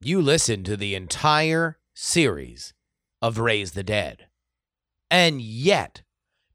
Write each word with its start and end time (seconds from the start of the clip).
you 0.00 0.20
listen 0.20 0.62
to 0.64 0.76
the 0.76 0.94
entire 0.94 1.78
series 1.94 2.74
of 3.22 3.38
Raise 3.38 3.72
the 3.72 3.82
Dead. 3.82 4.26
And 5.10 5.40
yet, 5.40 6.02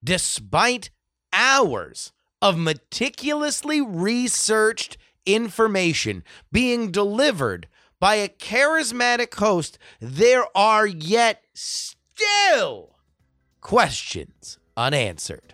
despite 0.03 0.91
hours 1.33 2.11
of 2.41 2.57
meticulously 2.57 3.81
researched 3.81 4.97
information 5.25 6.23
being 6.51 6.91
delivered 6.91 7.67
by 7.99 8.15
a 8.15 8.27
charismatic 8.27 9.33
host, 9.35 9.77
there 9.99 10.45
are 10.55 10.87
yet 10.87 11.43
still 11.53 12.95
questions 13.59 14.57
unanswered. 14.75 15.53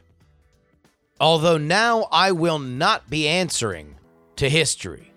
Although 1.19 1.57
now 1.57 2.07
I 2.11 2.31
will 2.31 2.59
not 2.59 3.09
be 3.09 3.27
answering 3.27 3.95
to 4.35 4.49
history, 4.49 5.11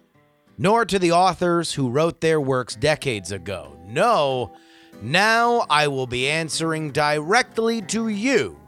nor 0.61 0.85
to 0.85 0.99
the 0.99 1.11
authors 1.11 1.73
who 1.73 1.89
wrote 1.89 2.21
their 2.21 2.39
works 2.39 2.77
decades 2.77 3.33
ago. 3.33 3.75
No, 3.87 4.53
now 5.01 5.65
I 5.71 5.89
will 5.89 6.07
be 6.07 6.29
answering 6.29 6.91
directly 6.91 7.81
to 7.83 8.09
you, 8.09 8.61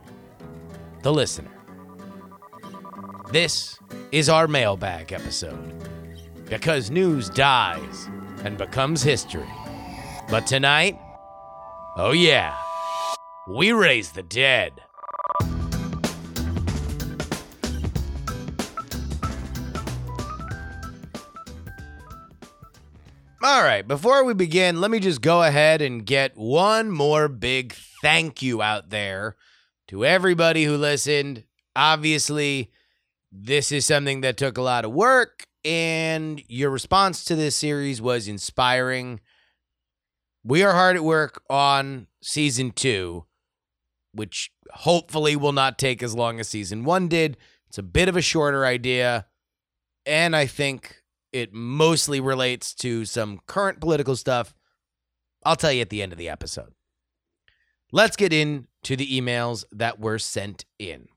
the 1.03 1.13
listener. 1.13 1.51
This 3.31 3.79
is 4.11 4.31
our 4.31 4.49
mailbag 4.49 5.13
episode 5.13 5.75
because 6.47 6.91
news 6.91 7.29
dies 7.29 8.09
and 8.43 8.57
becomes 8.57 9.03
history. 9.03 9.53
But 10.31 10.47
tonight, 10.47 10.99
oh 11.99 12.13
yeah, 12.13 12.57
we 13.47 13.73
raise 13.73 14.13
the 14.13 14.23
dead. 14.23 14.82
All 23.45 23.65
right, 23.65 23.87
before 23.87 24.23
we 24.23 24.35
begin, 24.35 24.81
let 24.81 24.93
me 24.93 25.01
just 25.01 25.21
go 25.21 25.43
ahead 25.43 25.83
and 25.83 26.07
get 26.07 26.37
one 26.37 26.93
more 26.93 27.27
big 27.27 27.75
thank 28.01 28.41
you 28.41 28.63
out 28.63 28.91
there 28.91 29.35
to 29.89 30.07
everybody 30.07 30.63
who 30.63 30.77
listened. 30.77 31.43
Obviously, 31.75 32.71
this 33.33 33.73
is 33.73 33.85
something 33.85 34.21
that 34.21 34.37
took 34.37 34.59
a 34.59 34.63
lot 34.63 34.85
of 34.85 34.93
work, 34.93 35.45
and 35.65 36.41
your 36.47 36.71
response 36.71 37.25
to 37.25 37.35
this 37.35 37.57
series 37.57 38.01
was 38.01 38.29
inspiring. 38.29 39.19
We 40.45 40.63
are 40.63 40.75
hard 40.75 40.95
at 40.95 41.03
work 41.03 41.43
on 41.51 42.07
season 42.23 42.71
two, 42.71 43.25
which 44.15 44.53
hopefully 44.73 45.35
will 45.35 45.51
not 45.51 45.81
take 45.81 46.01
as 46.01 46.15
long 46.15 46.39
as 46.39 46.49
season 46.49 46.85
one 46.85 47.09
did. 47.09 47.37
It's 47.67 47.79
a 47.79 47.83
bit 47.83 48.09
of 48.09 48.17
a 48.17 48.23
shorter 48.23 48.65
idea, 48.65 49.27
and 50.07 50.37
I 50.37 50.47
think 50.47 51.02
it 51.33 51.53
mostly 51.53 52.21
relates 52.21 52.75
to 52.75 53.05
some 53.05 53.41
current 53.47 53.81
political 53.81 54.17
stuff. 54.17 54.55
I'll 55.45 55.57
tell 55.57 55.73
you 55.73 55.81
at 55.81 55.91
the 55.91 56.03
end 56.03 56.13
of 56.13 56.19
the 56.19 56.29
episode. 56.29 56.75
Let's 57.91 58.17
get 58.17 58.33
into 58.33 58.97
the 58.97 59.21
emails 59.21 59.65
that 59.73 60.01
were 60.01 60.19
sent 60.19 60.65
in. 60.79 61.09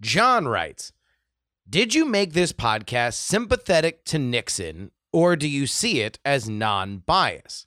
John 0.00 0.48
writes 0.48 0.92
Did 1.68 1.94
you 1.94 2.04
make 2.04 2.32
this 2.32 2.52
podcast 2.52 3.14
sympathetic 3.14 4.04
to 4.06 4.18
Nixon, 4.18 4.90
or 5.12 5.36
do 5.36 5.48
you 5.48 5.66
see 5.66 6.00
it 6.00 6.18
as 6.24 6.48
non 6.48 6.98
bias? 6.98 7.66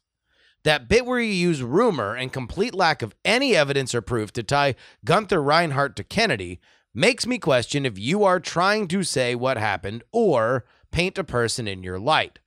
That 0.64 0.88
bit 0.88 1.05
where 1.05 1.19
you 1.19 1.33
use 1.33 1.61
rumor 1.61 2.16
and 2.16 2.31
complete 2.31 2.73
lack 2.73 3.02
of 3.02 3.16
any 3.25 3.55
evidence 3.55 3.94
or 3.94 4.02
proof 4.02 4.31
to 4.33 4.44
tie 4.44 4.75
Gunther 5.03 5.41
Reinhardt 5.41 5.95
to 5.97 6.03
Kennedy 6.03 6.61
makes 6.94 7.27
me 7.27 7.38
question 7.38 7.86
if 7.86 7.97
you 7.99 8.23
are 8.23 8.39
trying 8.39 8.88
to 8.89 9.03
say 9.03 9.36
what 9.36 9.58
happened 9.58 10.03
or 10.11 10.64
paint 10.94 11.17
a 11.17 11.23
person 11.23 11.67
in 11.67 11.83
your 11.83 11.99
light. 11.99 12.39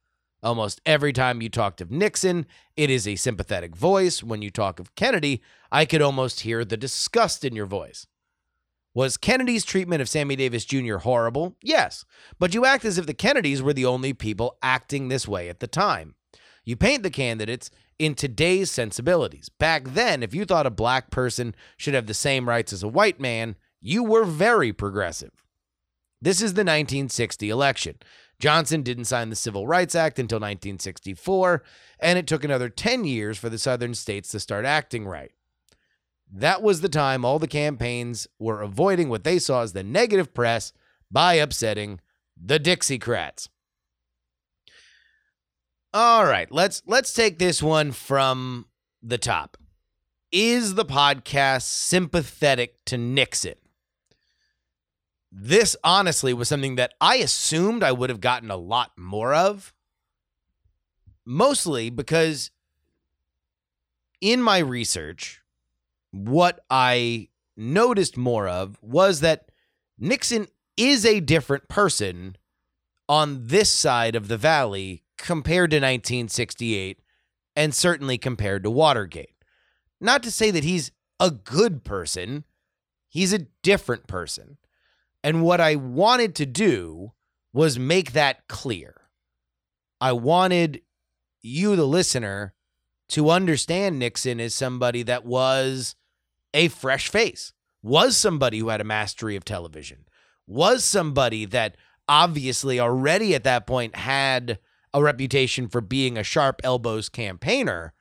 Almost 0.42 0.80
every 0.86 1.12
time 1.12 1.42
you 1.42 1.48
talked 1.48 1.80
of 1.80 1.90
Nixon, 1.90 2.46
it 2.76 2.88
is 2.88 3.06
a 3.06 3.16
sympathetic 3.16 3.74
voice. 3.74 4.22
When 4.22 4.40
you 4.40 4.50
talk 4.50 4.78
of 4.78 4.94
Kennedy, 4.94 5.42
I 5.72 5.84
could 5.84 6.00
almost 6.00 6.40
hear 6.40 6.64
the 6.64 6.76
disgust 6.76 7.44
in 7.44 7.56
your 7.56 7.66
voice. 7.66 8.06
Was 8.94 9.16
Kennedy's 9.16 9.64
treatment 9.64 10.00
of 10.00 10.08
Sammy 10.08 10.36
Davis 10.36 10.64
Jr. 10.64 10.98
horrible? 10.98 11.56
Yes, 11.60 12.04
but 12.38 12.54
you 12.54 12.64
act 12.64 12.84
as 12.84 12.96
if 12.96 13.06
the 13.06 13.14
Kennedys 13.14 13.62
were 13.62 13.74
the 13.74 13.84
only 13.84 14.12
people 14.12 14.56
acting 14.62 15.08
this 15.08 15.26
way 15.26 15.48
at 15.48 15.58
the 15.58 15.66
time. 15.66 16.14
You 16.64 16.76
paint 16.76 17.02
the 17.02 17.10
candidates 17.10 17.68
in 17.98 18.14
today's 18.14 18.70
sensibilities. 18.70 19.48
Back 19.48 19.88
then, 19.88 20.22
if 20.22 20.32
you 20.32 20.44
thought 20.44 20.66
a 20.66 20.70
black 20.70 21.10
person 21.10 21.54
should 21.76 21.94
have 21.94 22.06
the 22.06 22.14
same 22.14 22.48
rights 22.48 22.72
as 22.72 22.84
a 22.84 22.88
white 22.88 23.18
man, 23.18 23.56
you 23.80 24.04
were 24.04 24.24
very 24.24 24.72
progressive. 24.72 25.32
This 26.22 26.38
is 26.38 26.54
the 26.54 26.60
1960 26.60 27.50
election. 27.50 27.96
Johnson 28.38 28.82
didn't 28.82 29.06
sign 29.06 29.30
the 29.30 29.36
Civil 29.36 29.66
Rights 29.66 29.94
Act 29.94 30.18
until 30.18 30.36
1964, 30.36 31.62
and 32.00 32.18
it 32.18 32.26
took 32.26 32.44
another 32.44 32.68
10 32.68 33.04
years 33.04 33.38
for 33.38 33.48
the 33.48 33.58
southern 33.58 33.94
states 33.94 34.28
to 34.30 34.40
start 34.40 34.64
acting 34.64 35.06
right. 35.06 35.32
That 36.30 36.62
was 36.62 36.80
the 36.80 36.88
time 36.88 37.24
all 37.24 37.38
the 37.38 37.46
campaigns 37.46 38.26
were 38.38 38.60
avoiding 38.60 39.08
what 39.08 39.24
they 39.24 39.38
saw 39.38 39.62
as 39.62 39.72
the 39.72 39.82
negative 39.82 40.34
press 40.34 40.72
by 41.10 41.34
upsetting 41.34 42.00
the 42.36 42.58
Dixiecrats. 42.58 43.48
All 45.94 46.24
right, 46.24 46.50
let's 46.52 46.82
let's 46.86 47.14
take 47.14 47.38
this 47.38 47.62
one 47.62 47.90
from 47.92 48.66
the 49.02 49.16
top. 49.16 49.56
Is 50.30 50.74
the 50.74 50.84
podcast 50.84 51.62
sympathetic 51.62 52.84
to 52.86 52.98
Nixon? 52.98 53.54
This 55.38 55.76
honestly 55.84 56.32
was 56.32 56.48
something 56.48 56.76
that 56.76 56.94
I 56.98 57.16
assumed 57.16 57.82
I 57.82 57.92
would 57.92 58.08
have 58.08 58.22
gotten 58.22 58.50
a 58.50 58.56
lot 58.56 58.92
more 58.96 59.34
of. 59.34 59.74
Mostly 61.26 61.90
because 61.90 62.50
in 64.22 64.40
my 64.40 64.58
research, 64.58 65.42
what 66.10 66.64
I 66.70 67.28
noticed 67.54 68.16
more 68.16 68.48
of 68.48 68.78
was 68.80 69.20
that 69.20 69.50
Nixon 69.98 70.46
is 70.78 71.04
a 71.04 71.20
different 71.20 71.68
person 71.68 72.36
on 73.06 73.46
this 73.46 73.70
side 73.70 74.16
of 74.16 74.28
the 74.28 74.38
valley 74.38 75.02
compared 75.18 75.70
to 75.72 75.76
1968 75.76 76.98
and 77.54 77.74
certainly 77.74 78.16
compared 78.16 78.62
to 78.62 78.70
Watergate. 78.70 79.34
Not 80.00 80.22
to 80.22 80.30
say 80.30 80.50
that 80.50 80.64
he's 80.64 80.92
a 81.20 81.30
good 81.30 81.84
person, 81.84 82.44
he's 83.06 83.34
a 83.34 83.46
different 83.62 84.06
person. 84.06 84.56
And 85.26 85.42
what 85.42 85.60
I 85.60 85.74
wanted 85.74 86.36
to 86.36 86.46
do 86.46 87.10
was 87.52 87.80
make 87.80 88.12
that 88.12 88.46
clear. 88.46 88.94
I 90.00 90.12
wanted 90.12 90.82
you, 91.42 91.74
the 91.74 91.84
listener, 91.84 92.54
to 93.08 93.30
understand 93.30 93.98
Nixon 93.98 94.38
as 94.38 94.54
somebody 94.54 95.02
that 95.02 95.26
was 95.26 95.96
a 96.54 96.68
fresh 96.68 97.08
face, 97.08 97.52
was 97.82 98.16
somebody 98.16 98.60
who 98.60 98.68
had 98.68 98.80
a 98.80 98.84
mastery 98.84 99.34
of 99.34 99.44
television, 99.44 100.04
was 100.46 100.84
somebody 100.84 101.44
that 101.44 101.76
obviously 102.08 102.78
already 102.78 103.34
at 103.34 103.42
that 103.42 103.66
point 103.66 103.96
had 103.96 104.60
a 104.94 105.02
reputation 105.02 105.66
for 105.66 105.80
being 105.80 106.16
a 106.16 106.22
sharp 106.22 106.60
elbows 106.62 107.08
campaigner. 107.08 107.94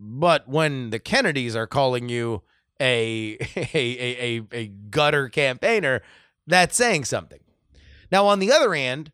But 0.00 0.48
when 0.48 0.90
the 0.90 0.98
Kennedys 0.98 1.54
are 1.54 1.68
calling 1.68 2.08
you 2.08 2.42
a 2.80 3.36
a, 3.56 3.68
a, 3.72 4.38
a, 4.40 4.42
a 4.50 4.66
gutter 4.66 5.28
campaigner, 5.28 6.02
that's 6.50 6.76
saying 6.76 7.04
something. 7.04 7.40
Now, 8.10 8.26
on 8.26 8.38
the 8.38 8.52
other 8.52 8.74
hand, 8.74 9.12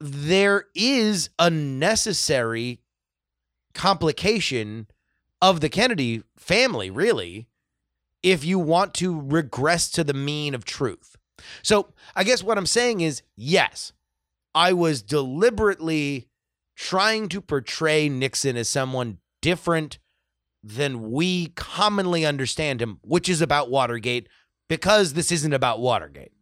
there 0.00 0.66
is 0.74 1.30
a 1.38 1.50
necessary 1.50 2.80
complication 3.74 4.86
of 5.42 5.60
the 5.60 5.68
Kennedy 5.68 6.22
family, 6.36 6.90
really, 6.90 7.48
if 8.22 8.44
you 8.44 8.58
want 8.58 8.94
to 8.94 9.20
regress 9.20 9.90
to 9.90 10.04
the 10.04 10.14
mean 10.14 10.54
of 10.54 10.64
truth. 10.64 11.16
So, 11.62 11.92
I 12.16 12.24
guess 12.24 12.42
what 12.42 12.56
I'm 12.56 12.66
saying 12.66 13.00
is 13.00 13.22
yes, 13.36 13.92
I 14.54 14.72
was 14.72 15.02
deliberately 15.02 16.28
trying 16.76 17.28
to 17.28 17.40
portray 17.40 18.08
Nixon 18.08 18.56
as 18.56 18.68
someone 18.68 19.18
different 19.42 19.98
than 20.62 21.10
we 21.10 21.48
commonly 21.48 22.24
understand 22.24 22.80
him, 22.80 22.98
which 23.02 23.28
is 23.28 23.42
about 23.42 23.70
Watergate, 23.70 24.28
because 24.68 25.12
this 25.12 25.30
isn't 25.30 25.52
about 25.52 25.80
Watergate. 25.80 26.32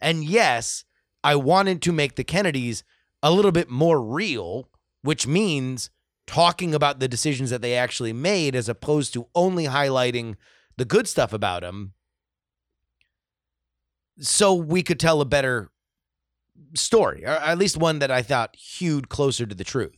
And 0.00 0.24
yes, 0.24 0.84
I 1.22 1.36
wanted 1.36 1.80
to 1.82 1.92
make 1.92 2.16
the 2.16 2.24
Kennedys 2.24 2.82
a 3.22 3.30
little 3.30 3.52
bit 3.52 3.70
more 3.70 4.02
real, 4.02 4.68
which 5.02 5.26
means 5.26 5.90
talking 6.26 6.74
about 6.74 6.98
the 6.98 7.08
decisions 7.08 7.50
that 7.50 7.62
they 7.62 7.74
actually 7.74 8.12
made 8.12 8.54
as 8.54 8.68
opposed 8.68 9.12
to 9.14 9.26
only 9.34 9.66
highlighting 9.66 10.36
the 10.76 10.84
good 10.84 11.06
stuff 11.06 11.32
about 11.32 11.62
them 11.62 11.92
so 14.18 14.54
we 14.54 14.82
could 14.82 15.00
tell 15.00 15.20
a 15.20 15.26
better 15.26 15.70
story, 16.74 17.24
or 17.24 17.30
at 17.30 17.58
least 17.58 17.76
one 17.76 17.98
that 18.00 18.10
I 18.10 18.22
thought 18.22 18.56
hewed 18.56 19.08
closer 19.08 19.46
to 19.46 19.54
the 19.54 19.64
truth. 19.64 19.96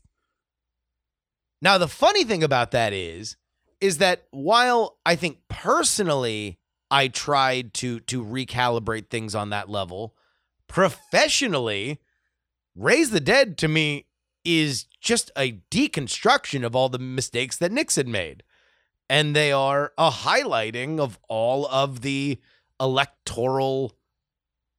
Now, 1.61 1.79
the 1.79 1.89
funny 1.89 2.25
thing 2.25 2.43
about 2.43 2.73
that 2.73 2.93
is, 2.93 3.37
is 3.81 3.99
that 3.99 4.25
while 4.31 4.99
I 5.05 5.17
think 5.17 5.39
personally 5.49 6.59
I 6.95 7.09
tried 7.09 7.75
to 7.75 7.99
to 7.99 8.25
recalibrate 8.25 9.11
things 9.11 9.35
on 9.35 9.51
that 9.51 9.69
level. 9.69 10.15
Professionally, 10.69 11.99
Raise 12.77 13.11
the 13.11 13.19
Dead 13.19 13.59
to 13.59 13.69
me 13.69 14.07
is 14.45 14.85
just 15.01 15.33
a 15.37 15.61
deconstruction 15.73 16.65
of 16.65 16.77
all 16.77 16.89
the 16.89 17.01
mistakes 17.01 17.57
that 17.57 17.73
Nixon 17.73 18.13
made. 18.13 18.45
And 19.11 19.35
they 19.35 19.51
are 19.51 19.93
a 19.99 20.11
highlighting 20.11 21.01
of 21.01 21.19
all 21.29 21.67
of 21.67 22.03
the 22.03 22.39
electoral 22.81 23.97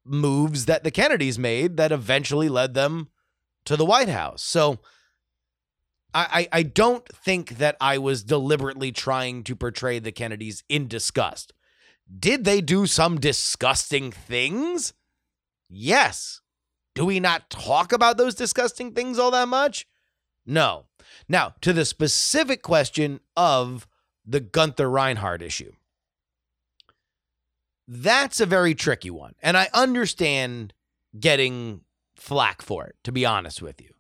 moves 0.06 0.68
that 0.68 0.86
the 0.86 0.92
Kennedys 0.92 1.38
made 1.38 1.76
that 1.76 1.92
eventually 1.92 2.48
led 2.48 2.76
them 2.76 3.10
to 3.66 3.76
the 3.76 3.86
White 3.86 4.10
House. 4.10 4.42
So 4.42 4.80
I, 6.14 6.48
I, 6.54 6.60
I 6.60 6.64
don't 6.64 7.06
think 7.10 7.58
that 7.58 7.76
I 7.82 7.98
was 7.98 8.24
deliberately 8.24 8.94
trying 8.94 9.44
to 9.44 9.56
portray 9.56 10.00
the 10.00 10.14
Kennedys 10.14 10.64
in 10.70 10.88
disgust. 10.88 11.52
Did 12.20 12.46
they 12.46 12.62
do 12.62 12.86
some 12.86 13.20
disgusting 13.20 14.12
things? 14.12 14.94
Yes. 15.70 16.42
Do 16.94 17.06
we 17.06 17.20
not 17.20 17.50
talk 17.50 17.92
about 17.92 18.18
those 18.18 18.36
disgusting 18.36 18.94
things 18.94 19.20
all 19.20 19.32
that 19.32 19.48
much? 19.48 19.88
No. 20.46 20.86
Now, 21.28 21.56
to 21.62 21.74
the 21.74 21.86
specific 21.86 22.62
question 22.62 23.20
of 23.36 23.88
the 24.26 24.40
Gunther 24.40 24.90
Reinhardt 24.90 25.42
issue. 25.42 25.74
That's 27.88 28.40
a 28.40 28.46
very 28.46 28.74
tricky 28.74 29.10
one. 29.10 29.36
And 29.42 29.56
I 29.56 29.70
understand 29.74 30.74
getting 31.20 31.82
flack 32.16 32.62
for 32.62 32.86
it, 32.86 32.96
to 33.04 33.12
be 33.12 33.26
honest 33.26 33.62
with 33.62 33.82
you. 33.82 33.94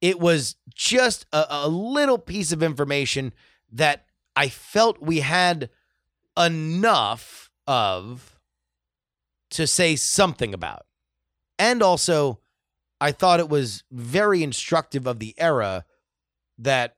It 0.00 0.20
was 0.20 0.56
just 0.74 1.26
a, 1.32 1.46
a 1.48 1.68
little 1.68 2.18
piece 2.18 2.52
of 2.52 2.62
information 2.62 3.32
that 3.72 4.06
I 4.36 4.48
felt 4.48 5.00
we 5.00 5.20
had 5.20 5.70
enough 6.38 7.50
of 7.66 8.40
to 9.50 9.66
say 9.66 9.96
something 9.96 10.54
about. 10.54 10.86
And 11.58 11.82
also, 11.82 12.40
I 13.00 13.12
thought 13.12 13.40
it 13.40 13.48
was 13.48 13.84
very 13.90 14.42
instructive 14.42 15.06
of 15.06 15.18
the 15.18 15.34
era 15.38 15.84
that 16.58 16.96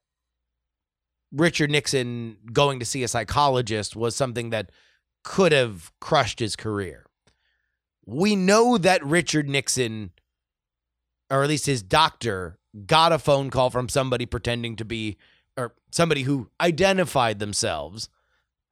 Richard 1.32 1.70
Nixon 1.70 2.36
going 2.52 2.78
to 2.78 2.84
see 2.84 3.02
a 3.02 3.08
psychologist 3.08 3.96
was 3.96 4.14
something 4.14 4.50
that 4.50 4.70
could 5.24 5.52
have 5.52 5.90
crushed 6.00 6.38
his 6.38 6.54
career. 6.54 7.06
We 8.06 8.36
know 8.36 8.78
that 8.78 9.04
Richard 9.04 9.48
Nixon, 9.48 10.10
or 11.30 11.42
at 11.42 11.48
least 11.48 11.66
his 11.66 11.82
doctor, 11.82 12.58
got 12.86 13.12
a 13.12 13.18
phone 13.18 13.50
call 13.50 13.70
from 13.70 13.88
somebody 13.88 14.26
pretending 14.26 14.76
to 14.76 14.84
be, 14.84 15.16
or 15.56 15.74
somebody 15.90 16.22
who 16.22 16.50
identified 16.60 17.38
themselves 17.38 18.08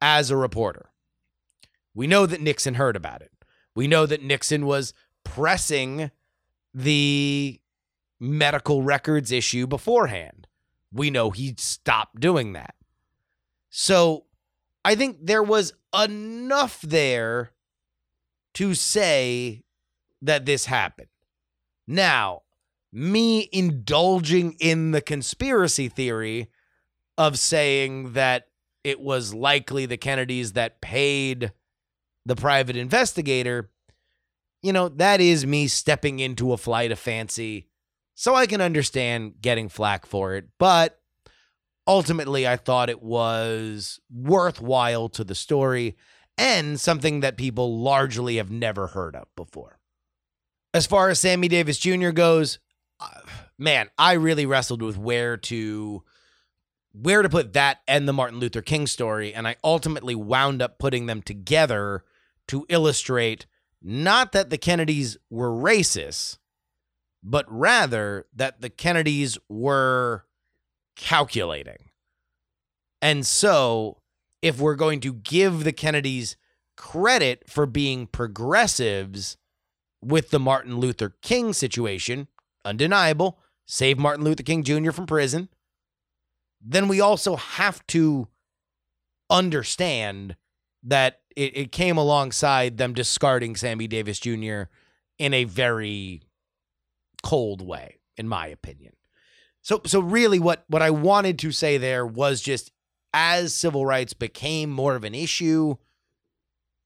as 0.03 0.29
a 0.29 0.35
reporter. 0.35 0.89
We 1.95 2.07
know 2.07 2.25
that 2.25 2.41
Nixon 2.41 2.73
heard 2.73 2.97
about 2.97 3.21
it. 3.21 3.31
We 3.73 3.87
know 3.87 4.05
that 4.05 4.21
Nixon 4.21 4.65
was 4.65 4.93
pressing 5.23 6.11
the 6.73 7.61
medical 8.19 8.83
records 8.83 9.31
issue 9.31 9.65
beforehand. 9.65 10.45
We 10.91 11.09
know 11.09 11.31
he 11.31 11.55
stopped 11.57 12.19
doing 12.19 12.51
that. 12.51 12.75
So 13.69 14.25
I 14.83 14.95
think 14.95 15.19
there 15.21 15.41
was 15.41 15.73
enough 15.97 16.81
there 16.81 17.53
to 18.55 18.73
say 18.73 19.63
that 20.21 20.45
this 20.45 20.65
happened. 20.65 21.07
Now, 21.87 22.41
me 22.91 23.47
indulging 23.53 24.57
in 24.59 24.91
the 24.91 25.01
conspiracy 25.01 25.87
theory 25.87 26.51
of 27.17 27.39
saying 27.39 28.13
that 28.13 28.47
it 28.83 28.99
was 28.99 29.33
likely 29.33 29.85
the 29.85 29.97
Kennedys 29.97 30.53
that 30.53 30.81
paid 30.81 31.51
the 32.25 32.35
private 32.35 32.75
investigator, 32.75 33.69
you 34.61 34.73
know, 34.73 34.89
that 34.89 35.19
is 35.21 35.45
me 35.45 35.67
stepping 35.67 36.19
into 36.19 36.53
a 36.53 36.57
flight 36.57 36.91
of 36.91 36.99
fancy. 36.99 37.67
So 38.15 38.35
I 38.35 38.45
can 38.45 38.61
understand 38.61 39.41
getting 39.41 39.69
flack 39.69 40.05
for 40.05 40.35
it. 40.35 40.45
But 40.59 40.99
ultimately, 41.87 42.47
I 42.47 42.57
thought 42.57 42.89
it 42.89 43.01
was 43.01 43.99
worthwhile 44.11 45.09
to 45.09 45.23
the 45.23 45.35
story 45.35 45.97
and 46.37 46.79
something 46.79 47.19
that 47.19 47.37
people 47.37 47.79
largely 47.79 48.37
have 48.37 48.51
never 48.51 48.87
heard 48.87 49.15
of 49.15 49.27
before. 49.35 49.79
As 50.73 50.87
far 50.87 51.09
as 51.09 51.19
Sammy 51.19 51.47
Davis 51.47 51.77
Jr. 51.77 52.09
goes, 52.09 52.59
uh, 52.99 53.07
man, 53.57 53.89
I 53.97 54.13
really 54.13 54.45
wrestled 54.45 54.81
with 54.81 54.97
where 54.97 55.37
to 55.37 56.03
where 56.93 57.21
to 57.21 57.29
put 57.29 57.53
that 57.53 57.79
and 57.87 58.07
the 58.07 58.13
Martin 58.13 58.39
Luther 58.39 58.61
King 58.61 58.87
story 58.87 59.33
and 59.33 59.47
I 59.47 59.55
ultimately 59.63 60.15
wound 60.15 60.61
up 60.61 60.79
putting 60.79 61.07
them 61.07 61.21
together 61.21 62.03
to 62.47 62.65
illustrate 62.69 63.45
not 63.81 64.31
that 64.31 64.49
the 64.49 64.57
Kennedys 64.57 65.17
were 65.29 65.51
racist, 65.51 66.37
but 67.21 67.45
rather 67.49 68.27
that 68.33 68.61
the 68.61 68.69
Kennedys 68.69 69.37
were 69.49 70.25
calculating. 70.95 71.89
And 73.01 73.25
so, 73.25 73.97
if 74.41 74.59
we're 74.59 74.75
going 74.75 75.01
to 75.01 75.13
give 75.13 75.63
the 75.63 75.73
Kennedys 75.73 76.37
credit 76.77 77.43
for 77.49 77.65
being 77.65 78.07
progressives 78.07 79.37
with 80.01 80.29
the 80.29 80.39
Martin 80.39 80.77
Luther 80.77 81.15
King 81.21 81.53
situation, 81.53 82.27
undeniable, 82.63 83.39
save 83.65 83.97
Martin 83.97 84.23
Luther 84.23 84.43
King 84.43 84.63
Jr. 84.63 84.91
from 84.91 85.05
prison, 85.05 85.49
then 86.63 86.87
we 86.87 87.01
also 87.01 87.35
have 87.35 87.85
to 87.87 88.27
understand 89.29 90.35
that 90.83 91.19
it, 91.35 91.57
it 91.57 91.71
came 91.71 91.97
alongside 91.97 92.77
them 92.77 92.93
discarding 92.93 93.55
Sammy 93.55 93.87
Davis 93.87 94.19
Jr. 94.19 94.63
in 95.17 95.33
a 95.33 95.43
very 95.43 96.21
cold 97.21 97.61
way, 97.61 97.99
in 98.17 98.27
my 98.27 98.47
opinion. 98.47 98.93
So 99.61 99.81
so 99.85 99.99
really 100.01 100.39
what 100.39 100.65
what 100.67 100.81
I 100.81 100.89
wanted 100.89 101.39
to 101.39 101.51
say 101.51 101.77
there 101.77 102.05
was 102.05 102.41
just 102.41 102.71
as 103.13 103.53
civil 103.53 103.85
rights 103.85 104.13
became 104.13 104.69
more 104.69 104.95
of 104.95 105.03
an 105.03 105.15
issue, 105.15 105.75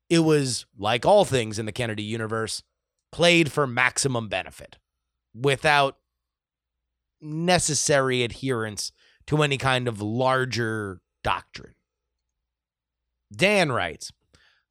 it 0.09 0.19
was 0.19 0.65
like 0.77 1.06
all 1.06 1.25
things 1.25 1.57
in 1.57 1.65
the 1.65 1.71
Kennedy 1.71 2.03
universe, 2.03 2.62
played 3.12 3.51
for 3.51 3.65
maximum 3.65 4.27
benefit 4.27 4.77
without 5.33 5.97
necessary 7.21 8.24
adherence 8.24 8.91
to 9.27 9.44
any 9.44 9.57
kind 9.57 9.88
of 9.88 10.01
larger 10.01 11.01
doctrine. 11.24 11.75
Dan 13.33 13.71
writes, 13.71 14.12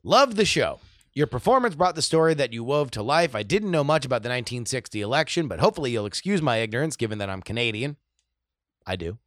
Love 0.03 0.37
the 0.37 0.45
show. 0.45 0.81
Your 1.13 1.27
performance 1.27 1.75
brought 1.75 1.95
the 1.95 2.03
story 2.03 2.35
that 2.35 2.53
you 2.53 2.63
wove 2.63 2.91
to 2.93 3.03
life. 3.03 3.35
I 3.35 3.43
didn't 3.43 3.71
know 3.71 3.85
much 3.85 4.05
about 4.05 4.23
the 4.23 4.29
1960 4.29 5.01
election, 5.01 5.49
but 5.49 5.61
hopefully 5.61 5.91
you'll 5.91 6.07
excuse 6.07 6.43
my 6.43 6.59
ignorance 6.59 6.97
given 6.97 7.19
that 7.19 7.31
I'm 7.31 7.43
Canadian. 7.43 7.97
I 8.87 8.97
do. 8.97 9.19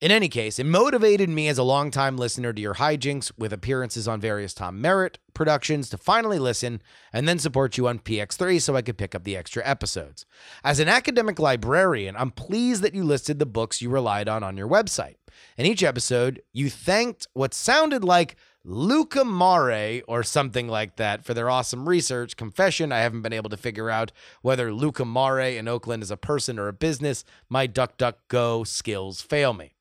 In 0.00 0.12
any 0.12 0.28
case, 0.28 0.60
it 0.60 0.66
motivated 0.66 1.28
me 1.28 1.48
as 1.48 1.58
a 1.58 1.64
longtime 1.64 2.16
listener 2.16 2.52
to 2.52 2.62
your 2.62 2.74
hijinks 2.74 3.32
with 3.36 3.52
appearances 3.52 4.06
on 4.06 4.20
various 4.20 4.54
Tom 4.54 4.80
Merritt 4.80 5.18
productions 5.34 5.90
to 5.90 5.98
finally 5.98 6.38
listen 6.38 6.80
and 7.12 7.26
then 7.26 7.40
support 7.40 7.76
you 7.76 7.88
on 7.88 7.98
PX3 7.98 8.62
so 8.62 8.76
I 8.76 8.82
could 8.82 8.96
pick 8.96 9.16
up 9.16 9.24
the 9.24 9.36
extra 9.36 9.60
episodes. 9.66 10.24
As 10.62 10.78
an 10.78 10.88
academic 10.88 11.40
librarian, 11.40 12.14
I'm 12.16 12.30
pleased 12.30 12.82
that 12.82 12.94
you 12.94 13.02
listed 13.02 13.40
the 13.40 13.46
books 13.46 13.82
you 13.82 13.90
relied 13.90 14.28
on 14.28 14.44
on 14.44 14.56
your 14.56 14.68
website. 14.68 15.16
In 15.56 15.66
each 15.66 15.82
episode, 15.82 16.42
you 16.52 16.70
thanked 16.70 17.26
what 17.32 17.52
sounded 17.52 18.04
like 18.04 18.36
Luca 18.62 19.24
Mare 19.24 20.02
or 20.06 20.22
something 20.22 20.68
like 20.68 20.94
that 20.94 21.24
for 21.24 21.34
their 21.34 21.50
awesome 21.50 21.88
research. 21.88 22.36
Confession, 22.36 22.92
I 22.92 23.00
haven't 23.00 23.22
been 23.22 23.32
able 23.32 23.50
to 23.50 23.56
figure 23.56 23.90
out 23.90 24.12
whether 24.42 24.72
Luca 24.72 25.04
Mare 25.04 25.40
in 25.40 25.66
Oakland 25.66 26.04
is 26.04 26.12
a 26.12 26.16
person 26.16 26.56
or 26.56 26.68
a 26.68 26.72
business. 26.72 27.24
My 27.48 27.66
DuckDuckGo 27.66 28.64
skills 28.64 29.22
fail 29.22 29.52
me. 29.52 29.74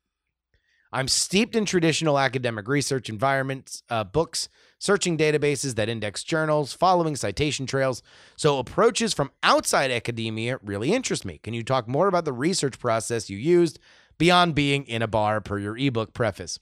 I'm 0.91 1.07
steeped 1.07 1.55
in 1.55 1.65
traditional 1.65 2.17
academic 2.17 2.67
research 2.67 3.09
environments, 3.09 3.83
uh, 3.89 4.03
books, 4.03 4.49
searching 4.79 5.17
databases 5.17 5.75
that 5.75 5.89
index 5.89 6.23
journals, 6.23 6.73
following 6.73 7.15
citation 7.15 7.65
trails. 7.65 8.01
So 8.35 8.59
approaches 8.59 9.13
from 9.13 9.31
outside 9.43 9.91
academia 9.91 10.59
really 10.63 10.93
interest 10.93 11.25
me. 11.25 11.39
Can 11.39 11.53
you 11.53 11.63
talk 11.63 11.87
more 11.87 12.07
about 12.07 12.25
the 12.25 12.33
research 12.33 12.79
process 12.79 13.29
you 13.29 13.37
used 13.37 13.79
beyond 14.17 14.55
being 14.55 14.85
in 14.85 15.01
a 15.01 15.07
bar 15.07 15.41
per 15.41 15.59
your 15.59 15.77
ebook 15.77 16.13
preface? 16.13 16.59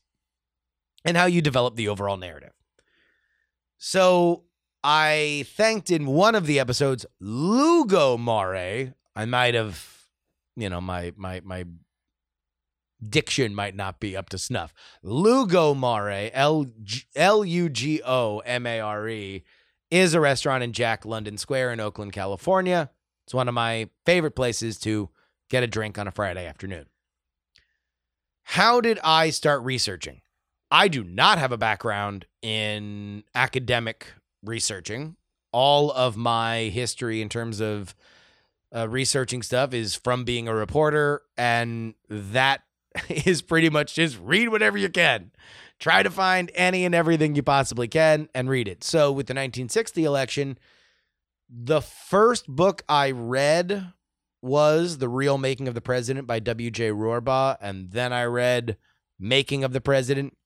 and 1.05 1.15
how 1.15 1.27
you 1.27 1.41
developed 1.41 1.77
the 1.77 1.87
overall 1.87 2.17
narrative. 2.17 2.51
So 3.77 4.43
I 4.83 5.45
thanked 5.49 5.91
in 5.91 6.07
one 6.07 6.35
of 6.35 6.47
the 6.47 6.59
episodes 6.59 7.05
Lungomare. 7.21 8.93
I 9.15 9.25
might 9.25 9.53
have, 9.53 10.07
you 10.57 10.67
know, 10.67 10.81
my 10.81 11.13
my 11.15 11.41
my 11.45 11.65
diction 13.07 13.53
might 13.53 13.75
not 13.75 13.99
be 13.99 14.15
up 14.15 14.29
to 14.29 14.37
snuff. 14.37 14.73
Lungomare, 15.03 16.31
L 16.33 16.67
L 17.15 17.45
U 17.45 17.69
G 17.69 18.01
O 18.05 18.39
M 18.39 18.65
A 18.65 18.79
R 18.79 19.07
E, 19.09 19.43
is 19.91 20.13
a 20.13 20.19
restaurant 20.19 20.63
in 20.63 20.73
Jack 20.73 21.05
London 21.05 21.37
Square 21.37 21.73
in 21.73 21.79
Oakland, 21.79 22.13
California. 22.13 22.89
It's 23.25 23.33
one 23.33 23.47
of 23.47 23.53
my 23.53 23.89
favorite 24.05 24.35
places 24.35 24.77
to 24.79 25.09
get 25.49 25.63
a 25.63 25.67
drink 25.67 25.97
on 25.97 26.07
a 26.07 26.11
Friday 26.11 26.45
afternoon. 26.45 26.85
How 28.43 28.81
did 28.81 28.99
I 29.03 29.31
start 29.31 29.63
researching? 29.63 30.21
I 30.69 30.87
do 30.87 31.03
not 31.03 31.37
have 31.37 31.51
a 31.51 31.57
background 31.57 32.25
in 32.41 33.23
academic 33.33 34.13
researching. 34.43 35.15
All 35.51 35.91
of 35.91 36.17
my 36.17 36.63
history 36.63 37.21
in 37.21 37.29
terms 37.29 37.59
of 37.61 37.95
uh, 38.75 38.87
researching 38.89 39.41
stuff 39.41 39.73
is 39.73 39.95
from 39.95 40.25
being 40.25 40.47
a 40.47 40.53
reporter, 40.53 41.21
and 41.37 41.95
that 42.09 42.61
is 43.09 43.41
pretty 43.41 43.69
much 43.69 43.95
just 43.95 44.19
read 44.19 44.49
whatever 44.49 44.77
you 44.77 44.89
can. 44.89 45.31
Try 45.79 46.03
to 46.03 46.09
find 46.09 46.51
any 46.55 46.85
and 46.85 46.95
everything 46.95 47.35
you 47.35 47.43
possibly 47.43 47.87
can 47.87 48.29
and 48.33 48.49
read 48.49 48.67
it. 48.67 48.83
So, 48.83 49.11
with 49.11 49.27
the 49.27 49.33
1960 49.33 50.05
election, 50.05 50.57
the 51.49 51.81
first 51.81 52.47
book 52.47 52.83
I 52.87 53.11
read 53.11 53.91
was 54.41 54.99
The 54.99 55.09
Real 55.09 55.37
Making 55.37 55.67
of 55.67 55.73
the 55.73 55.81
President 55.81 56.27
by 56.27 56.39
W.J. 56.39 56.91
Rorabaugh, 56.91 57.57
and 57.59 57.91
then 57.91 58.13
I 58.13 58.23
read 58.23 58.77
Making 59.19 59.63
of 59.63 59.73
the 59.73 59.81
President. 59.81 60.37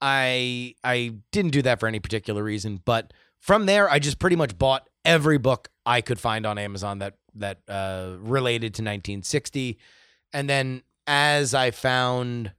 I 0.00 0.74
I 0.84 1.14
didn't 1.32 1.52
do 1.52 1.62
that 1.62 1.80
for 1.80 1.86
any 1.86 2.00
particular 2.00 2.42
reason, 2.42 2.80
but 2.84 3.12
from 3.38 3.66
there 3.66 3.90
I 3.90 3.98
just 3.98 4.18
pretty 4.18 4.36
much 4.36 4.58
bought 4.58 4.88
every 5.04 5.38
book 5.38 5.70
I 5.86 6.00
could 6.00 6.20
find 6.20 6.44
on 6.46 6.58
Amazon 6.58 6.98
that 6.98 7.14
that 7.34 7.60
uh, 7.68 8.16
related 8.20 8.74
to 8.74 8.82
1960, 8.82 9.78
and 10.32 10.48
then 10.48 10.82
as 11.06 11.54
I 11.54 11.70
found 11.70 12.52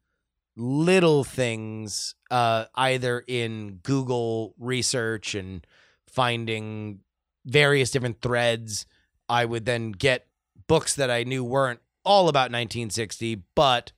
little 0.56 1.24
things 1.24 2.16
uh, 2.30 2.66
either 2.76 3.24
in 3.28 3.80
Google 3.84 4.54
research 4.60 5.36
and 5.36 5.66
finding 6.08 7.00
various 7.46 7.92
different 7.92 8.22
threads, 8.22 8.86
I 9.28 9.46
would 9.46 9.66
then 9.66 9.92
get 9.92 10.28
books 10.68 10.96
that 10.96 11.10
I 11.10 11.24
knew 11.24 11.44
weren't 11.44 11.80
all 12.04 12.28
about 12.28 12.52
1960, 12.52 13.44
but 13.56 13.92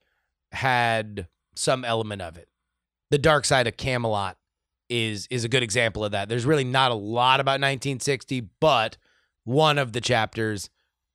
had 0.51 1.27
some 1.55 1.85
element 1.85 2.21
of 2.21 2.37
it. 2.37 2.49
The 3.09 3.17
Dark 3.17 3.45
Side 3.45 3.67
of 3.67 3.77
Camelot 3.77 4.37
is 4.89 5.27
is 5.29 5.45
a 5.45 5.49
good 5.49 5.63
example 5.63 6.03
of 6.03 6.11
that. 6.11 6.27
There's 6.27 6.45
really 6.45 6.65
not 6.65 6.91
a 6.91 6.95
lot 6.95 7.39
about 7.39 7.53
1960, 7.53 8.49
but 8.59 8.97
one 9.43 9.77
of 9.77 9.93
the 9.93 10.01
chapters 10.01 10.69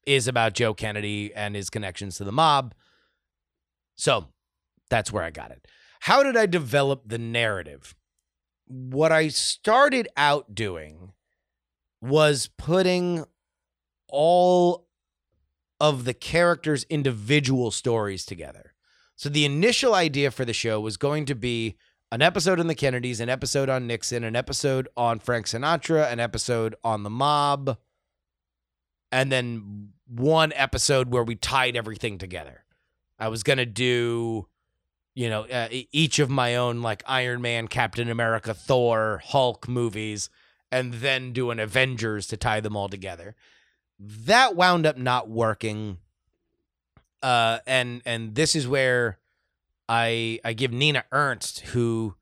is 0.06 0.28
about 0.28 0.54
Joe 0.54 0.72
Kennedy 0.72 1.34
and 1.34 1.54
his 1.54 1.68
connections 1.68 2.16
to 2.16 2.24
the 2.24 2.32
mob. 2.32 2.74
So 3.96 4.28
that's 4.88 5.12
where 5.12 5.24
I 5.24 5.30
got 5.30 5.50
it. 5.50 5.66
How 6.00 6.22
did 6.22 6.36
I 6.36 6.46
develop 6.46 7.02
the 7.06 7.18
narrative? 7.18 7.94
What 8.66 9.12
I 9.12 9.28
started 9.28 10.08
out 10.16 10.54
doing 10.54 11.12
was 12.00 12.48
putting 12.56 13.24
all 14.08 14.86
of 15.80 16.04
the 16.04 16.14
characters' 16.14 16.84
individual 16.88 17.70
stories 17.70 18.24
together. 18.24 18.74
So 19.16 19.28
the 19.28 19.44
initial 19.44 19.94
idea 19.94 20.30
for 20.30 20.44
the 20.44 20.52
show 20.52 20.80
was 20.80 20.96
going 20.96 21.24
to 21.26 21.34
be 21.34 21.76
an 22.12 22.22
episode 22.22 22.60
on 22.60 22.66
the 22.66 22.74
Kennedys, 22.74 23.20
an 23.20 23.28
episode 23.28 23.68
on 23.68 23.86
Nixon, 23.86 24.24
an 24.24 24.36
episode 24.36 24.88
on 24.96 25.18
Frank 25.18 25.46
Sinatra, 25.46 26.10
an 26.10 26.20
episode 26.20 26.74
on 26.84 27.02
the 27.02 27.10
mob, 27.10 27.78
and 29.10 29.32
then 29.32 29.88
one 30.06 30.52
episode 30.54 31.10
where 31.10 31.24
we 31.24 31.34
tied 31.34 31.76
everything 31.76 32.18
together. 32.18 32.64
I 33.18 33.28
was 33.28 33.42
going 33.42 33.58
to 33.58 33.66
do, 33.66 34.46
you 35.14 35.28
know, 35.28 35.42
uh, 35.46 35.68
each 35.70 36.18
of 36.18 36.30
my 36.30 36.56
own 36.56 36.82
like 36.82 37.02
Iron 37.06 37.40
Man, 37.42 37.68
Captain 37.68 38.08
America, 38.08 38.54
Thor, 38.54 39.22
Hulk 39.24 39.68
movies, 39.68 40.30
and 40.70 40.94
then 40.94 41.32
do 41.32 41.50
an 41.50 41.58
Avengers 41.58 42.26
to 42.28 42.36
tie 42.36 42.60
them 42.60 42.76
all 42.76 42.88
together. 42.88 43.34
That 43.98 44.54
wound 44.54 44.86
up 44.86 44.98
not 44.98 45.28
working. 45.28 45.98
Uh, 47.22 47.58
and 47.66 48.02
and 48.04 48.34
this 48.34 48.54
is 48.54 48.68
where 48.68 49.18
I 49.88 50.38
I 50.44 50.52
give 50.52 50.72
Nina 50.72 51.04
Ernst, 51.12 51.60
who 51.60 52.14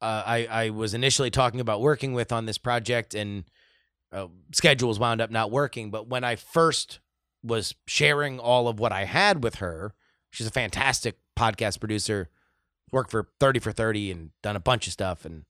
uh, 0.00 0.22
I 0.24 0.46
I 0.46 0.70
was 0.70 0.94
initially 0.94 1.30
talking 1.30 1.60
about 1.60 1.80
working 1.80 2.12
with 2.12 2.30
on 2.30 2.46
this 2.46 2.58
project, 2.58 3.14
and 3.14 3.44
uh, 4.12 4.28
schedules 4.52 5.00
wound 5.00 5.20
up 5.20 5.30
not 5.30 5.50
working. 5.50 5.90
But 5.90 6.08
when 6.08 6.22
I 6.22 6.36
first 6.36 7.00
was 7.42 7.74
sharing 7.86 8.38
all 8.38 8.68
of 8.68 8.78
what 8.78 8.92
I 8.92 9.04
had 9.04 9.42
with 9.42 9.56
her, 9.56 9.94
she's 10.30 10.46
a 10.46 10.50
fantastic 10.50 11.18
podcast 11.36 11.80
producer, 11.80 12.28
worked 12.92 13.10
for 13.10 13.28
Thirty 13.38 13.60
for 13.60 13.72
Thirty 13.72 14.10
and 14.10 14.30
done 14.42 14.56
a 14.56 14.60
bunch 14.60 14.86
of 14.86 14.92
stuff, 14.92 15.24
and 15.24 15.44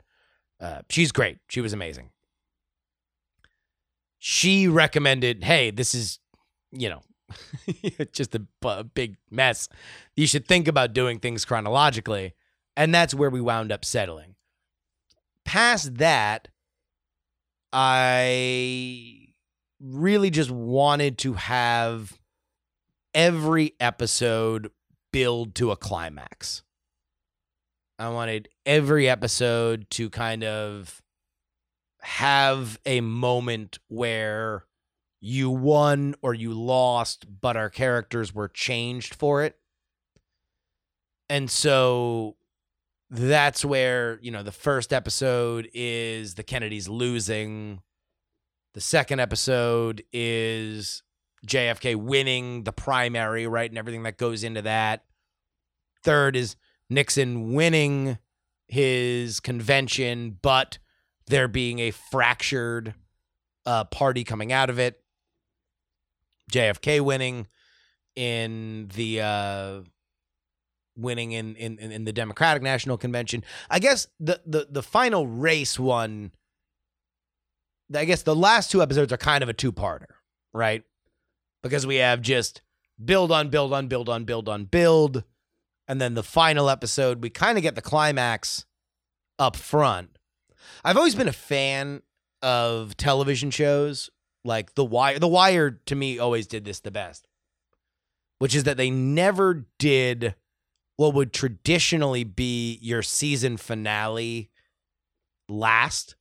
uh, 0.61 0.83
she's 0.89 1.13
great. 1.13 1.39
She 1.49 1.61
was 1.61 1.73
amazing. 1.73 2.11
She 4.19 4.69
recommended, 4.69 5.45
"Hey, 5.45 5.71
this 5.71 5.95
is, 5.95 6.19
you 6.71 6.89
know, 6.91 7.03
just 8.13 8.35
a, 8.35 8.43
a 8.65 8.85
big 8.85 9.17
mess. 9.31 9.69
You 10.17 10.27
should 10.27 10.47
think 10.47 10.69
about 10.69 10.93
doing 10.93 11.19
things 11.19 11.45
chronologically. 11.45 12.35
And 12.77 12.95
that's 12.95 13.15
where 13.15 13.31
we 13.31 13.41
wound 13.41 13.73
up 13.73 13.85
settling. 13.85 14.37
Past 15.45 15.97
that, 15.97 16.49
I 17.73 19.30
really 19.81 20.31
just 20.31 20.51
wanted 20.51 21.19
to 21.19 21.35
have 21.35 22.19
every 23.15 23.75
episode 23.81 24.71
build 25.13 25.55
to 25.57 25.71
a 25.71 25.77
climax. 25.77 26.63
I 27.99 28.09
wanted 28.09 28.49
every 28.65 29.09
episode 29.09 29.91
to 29.91 30.09
kind 30.09 30.45
of 30.45 31.03
have 32.01 32.79
a 32.87 33.01
moment 33.01 33.79
where 33.89 34.65
you 35.21 35.51
won 35.51 36.15
or 36.23 36.33
you 36.33 36.55
lost, 36.55 37.27
but 37.41 37.57
our 37.57 37.69
characters 37.69 38.35
were 38.35 38.49
changed 38.49 39.15
for 39.15 39.45
it. 39.45 39.57
And 41.29 41.51
so 41.51 42.37
that's 43.11 43.65
where, 43.65 44.19
you 44.23 44.31
know, 44.31 44.43
the 44.43 44.53
first 44.53 44.93
episode 44.93 45.69
is 45.75 46.35
the 46.35 46.43
Kennedys 46.43 46.89
losing. 46.89 47.83
The 48.75 48.81
second 48.81 49.21
episode 49.21 50.05
is 50.13 51.03
JFK 51.47 51.97
winning 51.97 52.65
the 52.65 52.73
primary, 52.73 53.47
right? 53.47 53.71
And 53.71 53.79
everything 53.79 54.05
that 54.05 54.17
goes 54.17 54.45
into 54.45 54.63
that. 54.63 55.05
Third 56.03 56.37
is 56.37 56.57
Nixon 56.89 57.53
winning 57.53 58.19
his 58.69 59.41
convention, 59.41 60.39
but 60.41 60.79
there 61.27 61.49
being 61.49 61.79
a 61.81 61.91
fractured 61.91 62.95
uh, 63.67 63.85
party 63.85 64.25
coming 64.25 64.53
out 64.53 64.71
of 64.71 64.79
it. 64.79 65.01
JFK 66.53 67.01
winning 67.01 67.47
in 68.17 68.89
the 68.95 69.21
uh, 69.21 69.81
winning 70.97 71.33
in, 71.33 71.55
in 71.57 71.79
in 71.79 72.05
the 72.05 72.13
Democratic 72.13 72.63
National 72.63 72.99
Convention. 72.99 73.45
I 73.69 73.79
guess 73.79 74.09
the 74.19 74.41
the 74.47 74.69
the 74.71 74.83
final 74.83 75.27
race 75.27 75.79
one. 75.79 76.33
I 77.95 78.05
guess 78.05 78.23
the 78.23 78.37
last 78.37 78.71
two 78.71 78.83
episodes 78.83 79.13
are 79.13 79.17
kind 79.17 79.43
of 79.43 79.49
a 79.49 79.53
two 79.53 79.73
parter, 79.73 80.07
right? 80.53 80.83
Because 81.63 81.87
we 81.87 81.97
have 81.97 82.23
just 82.23 82.63
build 83.03 83.33
on 83.33 83.49
build 83.49 83.73
on 83.73 83.89
build 83.89 84.09
on 84.09 84.25
build 84.25 84.49
on 84.49 84.65
build, 84.65 85.25
and 85.89 86.01
then 86.01 86.15
the 86.15 86.23
final 86.23 86.71
episode 86.71 87.23
we 87.23 87.31
kind 87.31 87.59
of 87.59 87.63
get 87.63 87.75
the 87.75 87.83
climax 87.83 88.65
up 89.39 89.57
front. 89.57 90.11
I've 90.85 90.97
always 90.97 91.15
been 91.15 91.29
a 91.29 91.33
fan 91.33 92.03
of 92.43 92.97
television 92.97 93.51
shows 93.51 94.11
like 94.45 94.75
The 94.75 94.85
Wire. 94.85 95.19
The 95.19 95.29
Wire 95.29 95.71
to 95.87 95.95
me 95.95 96.19
always 96.19 96.47
did 96.47 96.65
this 96.65 96.81
the 96.81 96.91
best, 96.91 97.27
which 98.39 98.55
is 98.55 98.65
that 98.65 98.77
they 98.77 98.91
never 98.91 99.67
did 99.79 100.35
what 100.97 101.15
would 101.15 101.33
traditionally 101.33 102.25
be 102.25 102.79
your 102.83 103.03
season 103.03 103.57
finale 103.57 104.51
last. 105.49 106.15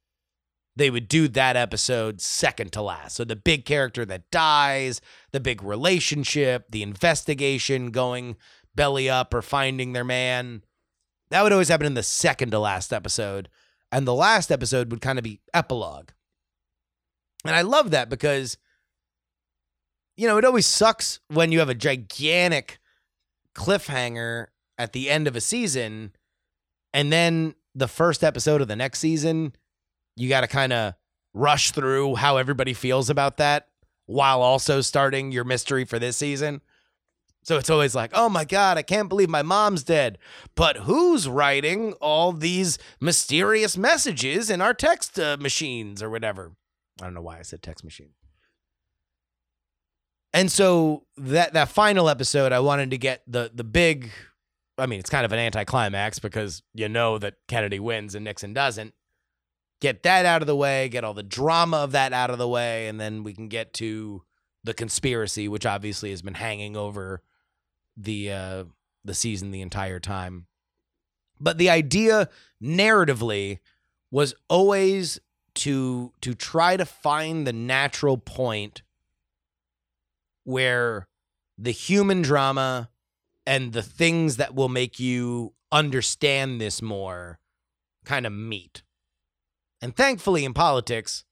They 0.80 0.90
would 0.90 1.10
do 1.10 1.28
that 1.28 1.58
episode 1.58 2.22
second 2.22 2.72
to 2.72 2.82
last. 2.82 3.18
So 3.18 3.26
the 3.26 3.36
big 3.36 3.66
character 3.66 4.06
that 4.06 4.32
dies, 4.32 5.02
the 5.34 5.42
big 5.42 5.62
relationship, 5.62 6.68
the 6.70 6.84
investigation 6.84 7.92
going 7.92 8.38
belly 8.76 9.10
up 9.10 9.34
or 9.34 9.42
finding 9.42 9.92
their 9.92 10.06
man. 10.06 10.64
That 11.32 11.44
would 11.44 11.52
always 11.52 11.68
happen 11.68 11.86
in 11.86 11.96
the 11.96 12.02
second 12.02 12.52
to 12.52 12.60
last 12.60 12.94
episode. 12.94 13.50
And 13.92 14.08
the 14.08 14.14
last 14.14 14.54
episode 14.54 14.90
would 14.90 15.02
kind 15.02 15.20
of 15.20 15.24
be 15.24 15.42
epilogue. 15.54 16.12
And 17.44 17.54
I 17.54 17.62
love 17.62 17.92
that 17.92 18.10
because, 18.10 18.56
you 20.16 20.30
know, 20.30 20.38
it 20.38 20.46
always 20.46 20.66
sucks 20.66 21.20
when 21.28 21.52
you 21.52 21.60
have 21.60 21.68
a 21.68 21.76
gigantic 21.76 22.80
cliffhanger 23.54 24.46
at 24.78 24.94
the 24.94 25.10
end 25.10 25.28
of 25.28 25.36
a 25.36 25.42
season 25.42 26.14
and 26.94 27.12
then 27.12 27.56
the 27.76 27.90
first 27.90 28.24
episode 28.24 28.62
of 28.62 28.70
the 28.70 28.78
next 28.78 29.00
season, 29.00 29.52
you 30.16 30.30
got 30.30 30.42
to 30.42 30.48
kind 30.48 30.74
of 30.74 30.94
rush 31.34 31.72
through 31.72 32.16
how 32.16 32.38
everybody 32.38 32.74
feels 32.74 33.10
about 33.10 33.38
that 33.38 33.68
while 34.06 34.42
also 34.42 34.82
starting 34.82 35.32
your 35.32 35.44
mystery 35.44 35.86
for 35.86 36.00
this 36.00 36.18
season. 36.18 36.62
So 37.44 37.58
it's 37.58 37.70
always 37.70 37.96
like, 37.96 38.12
oh 38.14 38.28
my 38.28 38.44
God, 38.44 38.78
I 38.78 38.82
can't 38.82 39.08
believe 39.08 39.30
my 39.30 39.44
mom's 39.44 39.84
dead. 39.84 40.18
But 40.56 40.78
who's 40.78 41.28
writing 41.28 41.94
all 41.94 42.32
these 42.32 42.78
mysterious 43.00 43.78
messages 43.78 44.50
in 44.50 44.62
our 44.62 44.74
text 44.74 45.20
uh, 45.20 45.38
machines 45.40 46.04
or 46.04 46.10
whatever? 46.10 46.52
I 47.00 47.06
don't 47.06 47.14
know 47.14 47.22
why 47.22 47.40
I 47.40 47.44
said 47.44 47.62
text 47.62 47.84
machine. 47.84 48.12
And 50.34 50.52
so 50.52 51.06
that 51.18 51.54
that 51.54 51.70
final 51.70 52.10
episode, 52.10 52.52
I 52.52 52.60
wanted 52.60 52.92
to 52.92 52.98
get 52.98 53.24
the 53.26 53.50
the 53.54 53.64
big. 53.64 54.12
I 54.78 54.86
mean, 54.86 55.00
it's 55.00 55.10
kind 55.10 55.26
of 55.26 55.32
an 55.32 55.40
anticlimax 55.40 56.20
because 56.20 56.62
you 56.74 56.88
know 56.88 57.18
that 57.18 57.36
Kennedy 57.48 57.80
wins 57.80 58.16
and 58.16 58.26
Nixon 58.26 58.54
doesn't. 58.54 58.94
Get 59.80 60.04
that 60.04 60.26
out 60.26 60.42
of 60.42 60.48
the 60.48 60.56
way, 60.56 60.90
get 60.90 61.04
all 61.04 61.14
the 61.14 61.24
drama 61.24 61.78
of 61.78 61.92
that 61.94 62.14
out 62.14 62.30
of 62.30 62.38
the 62.38 62.48
way, 62.48 62.88
and 62.88 63.00
then 63.00 63.24
we 63.24 63.34
can 63.34 63.48
get 63.48 63.74
to 63.74 64.24
the 64.64 64.74
conspiracy, 64.74 65.48
which 65.48 65.66
obviously 65.66 66.10
has 66.12 66.22
been 66.22 66.34
hanging 66.34 66.76
over 66.76 67.22
the 67.96 68.32
uh, 68.32 68.64
the 69.04 69.14
season 69.14 69.52
the 69.52 69.62
entire 69.62 70.00
time. 70.00 70.46
But 71.40 71.58
the 71.58 71.70
idea 71.70 72.30
narratively 72.62 73.60
was 74.12 74.34
always 74.50 75.20
to 75.56 76.14
to 76.22 76.34
try 76.34 76.78
to 76.78 76.86
find 76.86 77.46
the 77.46 77.54
natural 77.54 78.18
point 78.18 78.82
where 80.44 81.08
the 81.58 81.72
human 81.72 82.22
drama 82.22 82.90
and 83.46 83.74
the 83.74 83.82
things 83.82 84.38
that 84.38 84.56
will 84.56 84.70
make 84.70 85.00
you 85.00 85.54
understand 85.72 86.60
this 86.60 86.82
more 86.82 87.40
kind 88.06 88.26
of 88.26 88.34
meet. 88.34 88.84
And 89.82 89.96
thankfully 89.96 90.46
in 90.46 90.54
politics, 90.54 91.24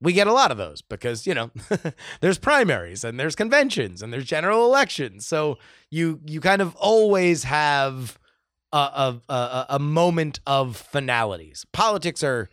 we 0.00 0.12
get 0.12 0.26
a 0.26 0.32
lot 0.32 0.50
of 0.50 0.56
those 0.56 0.82
because, 0.82 1.26
you 1.26 1.34
know, 1.34 1.50
there's 2.20 2.38
primaries 2.38 3.04
and 3.04 3.18
there's 3.18 3.36
conventions 3.36 4.02
and 4.02 4.12
there's 4.12 4.24
general 4.24 4.64
elections. 4.64 5.26
So 5.26 5.58
you 5.90 6.20
you 6.26 6.40
kind 6.40 6.60
of 6.60 6.74
always 6.76 7.44
have 7.44 8.18
a 8.72 8.76
a, 8.76 9.32
a, 9.32 9.66
a 9.70 9.78
moment 9.78 10.40
of 10.46 10.76
finalities. 10.76 11.64
Politics 11.72 12.24
are 12.24 12.48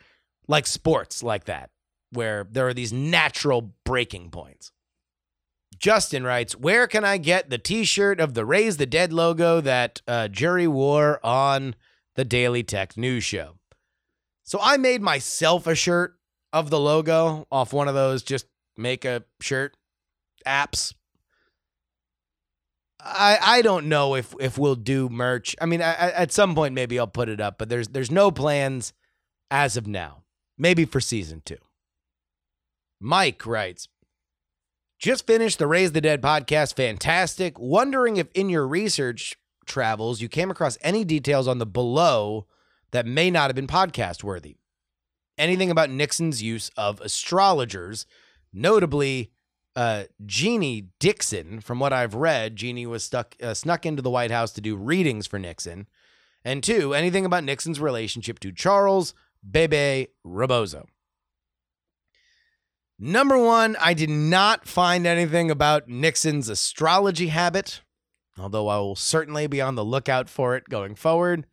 like 0.48 0.68
sports 0.68 1.24
like 1.24 1.46
that 1.46 1.72
where 2.12 2.48
there 2.50 2.68
are 2.68 2.74
these 2.74 2.94
natural 2.94 3.74
breaking 3.86 4.32
points. 4.32 4.72
Justin 5.78 6.24
writes, 6.24 6.56
Where 6.56 6.88
can 6.88 7.06
I 7.06 7.18
get 7.18 7.50
the 7.50 7.58
t 7.58 7.84
shirt 7.84 8.20
of 8.20 8.34
the 8.34 8.46
Raise 8.46 8.78
the 8.78 8.86
Dead 8.86 9.14
logo 9.14 9.62
that 9.62 10.02
uh, 10.08 10.28
Jury 10.28 10.68
wore 10.68 11.26
on 11.26 11.76
the 12.16 12.26
Daily 12.26 12.64
Tech 12.64 12.98
News 12.98 13.24
Show? 13.24 13.59
So 14.50 14.58
I 14.60 14.78
made 14.78 15.04
myself 15.04 15.68
a 15.68 15.76
shirt 15.76 16.18
of 16.52 16.72
the 16.72 16.80
logo 16.80 17.46
off 17.52 17.72
one 17.72 17.88
of 17.88 17.94
those 17.94 18.24
just 18.24 18.48
make 18.76 19.06
a 19.06 19.24
shirt 19.40 19.78
apps. 20.44 20.96
I 23.00 23.38
I 23.40 23.62
don't 23.62 23.86
know 23.86 24.16
if 24.16 24.34
if 24.40 24.58
we'll 24.58 24.74
do 24.74 25.08
merch. 25.08 25.56
I 25.62 25.68
mean, 25.68 25.84
I, 25.84 25.94
at 25.94 26.32
some 26.32 26.56
point 26.56 26.74
maybe 26.74 26.98
I'll 26.98 27.06
put 27.06 27.30
it 27.30 27.40
up, 27.40 27.60
but 27.60 27.70
there's 27.70 27.90
there's 27.90 28.10
no 28.10 28.32
plans 28.32 28.92
as 29.52 29.78
of 29.78 29.86
now. 29.86 30.24
Maybe 30.58 30.84
for 30.84 31.00
season 31.00 31.44
two. 31.46 31.60
Mike 33.00 33.46
writes, 33.46 33.88
just 34.98 35.28
finished 35.28 35.60
the 35.60 35.68
Raise 35.68 35.92
the 35.92 36.02
Dead 36.02 36.24
podcast. 36.24 36.74
Fantastic. 36.74 37.60
Wondering 37.60 38.18
if 38.18 38.30
in 38.34 38.50
your 38.50 38.68
research 38.68 39.36
travels 39.68 40.22
you 40.22 40.28
came 40.28 40.50
across 40.50 40.80
any 40.82 41.04
details 41.04 41.48
on 41.48 41.60
the 41.60 41.68
below 41.68 42.48
that 42.92 43.06
may 43.06 43.30
not 43.30 43.50
have 43.50 43.56
been 43.56 43.68
podcast 43.68 44.24
worthy. 44.24 44.58
Anything 45.38 45.72
about 45.72 45.90
Nixon's 45.90 46.44
use 46.44 46.70
of 46.76 47.00
astrologers, 47.02 48.06
notably 48.52 49.32
uh, 49.76 50.04
Jeane 50.26 50.90
Dixon. 51.00 51.62
From 51.62 51.80
what 51.80 51.94
I've 51.94 52.16
read, 52.16 52.56
Jeane 52.56 52.90
was 52.90 53.04
stuck 53.04 53.36
uh, 53.42 53.54
snuck 53.54 53.86
into 53.86 54.02
the 54.02 54.10
White 54.10 54.32
House 54.32 54.52
to 54.54 54.62
do 54.62 54.76
readings 54.76 55.28
for 55.28 55.40
Nixon. 55.40 55.88
And 56.44 56.64
two, 56.64 56.94
anything 56.94 57.26
about 57.26 57.44
Nixon's 57.44 57.80
relationship 57.80 58.40
to 58.40 58.52
Charles 58.52 59.14
Bebe 59.50 60.08
Rebozo. 60.24 60.88
Number 62.98 63.38
one, 63.38 63.78
I 63.80 63.94
did 63.94 64.10
not 64.10 64.68
find 64.68 65.08
anything 65.08 65.50
about 65.50 65.88
Nixon's 65.88 66.50
astrology 66.50 67.28
habit, 67.28 67.80
although 68.38 68.68
I 68.68 68.78
will 68.80 68.98
certainly 68.98 69.48
be 69.48 69.62
on 69.62 69.76
the 69.76 69.86
lookout 69.86 70.30
for 70.30 70.58
it 70.58 70.68
going 70.68 70.96
forward. 70.96 71.46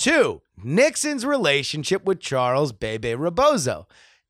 Two, 0.00 0.40
Nixon's 0.56 1.26
relationship 1.26 2.06
with 2.06 2.20
Charles 2.20 2.72
Bebe 2.72 3.14
Rebozo. 3.14 3.86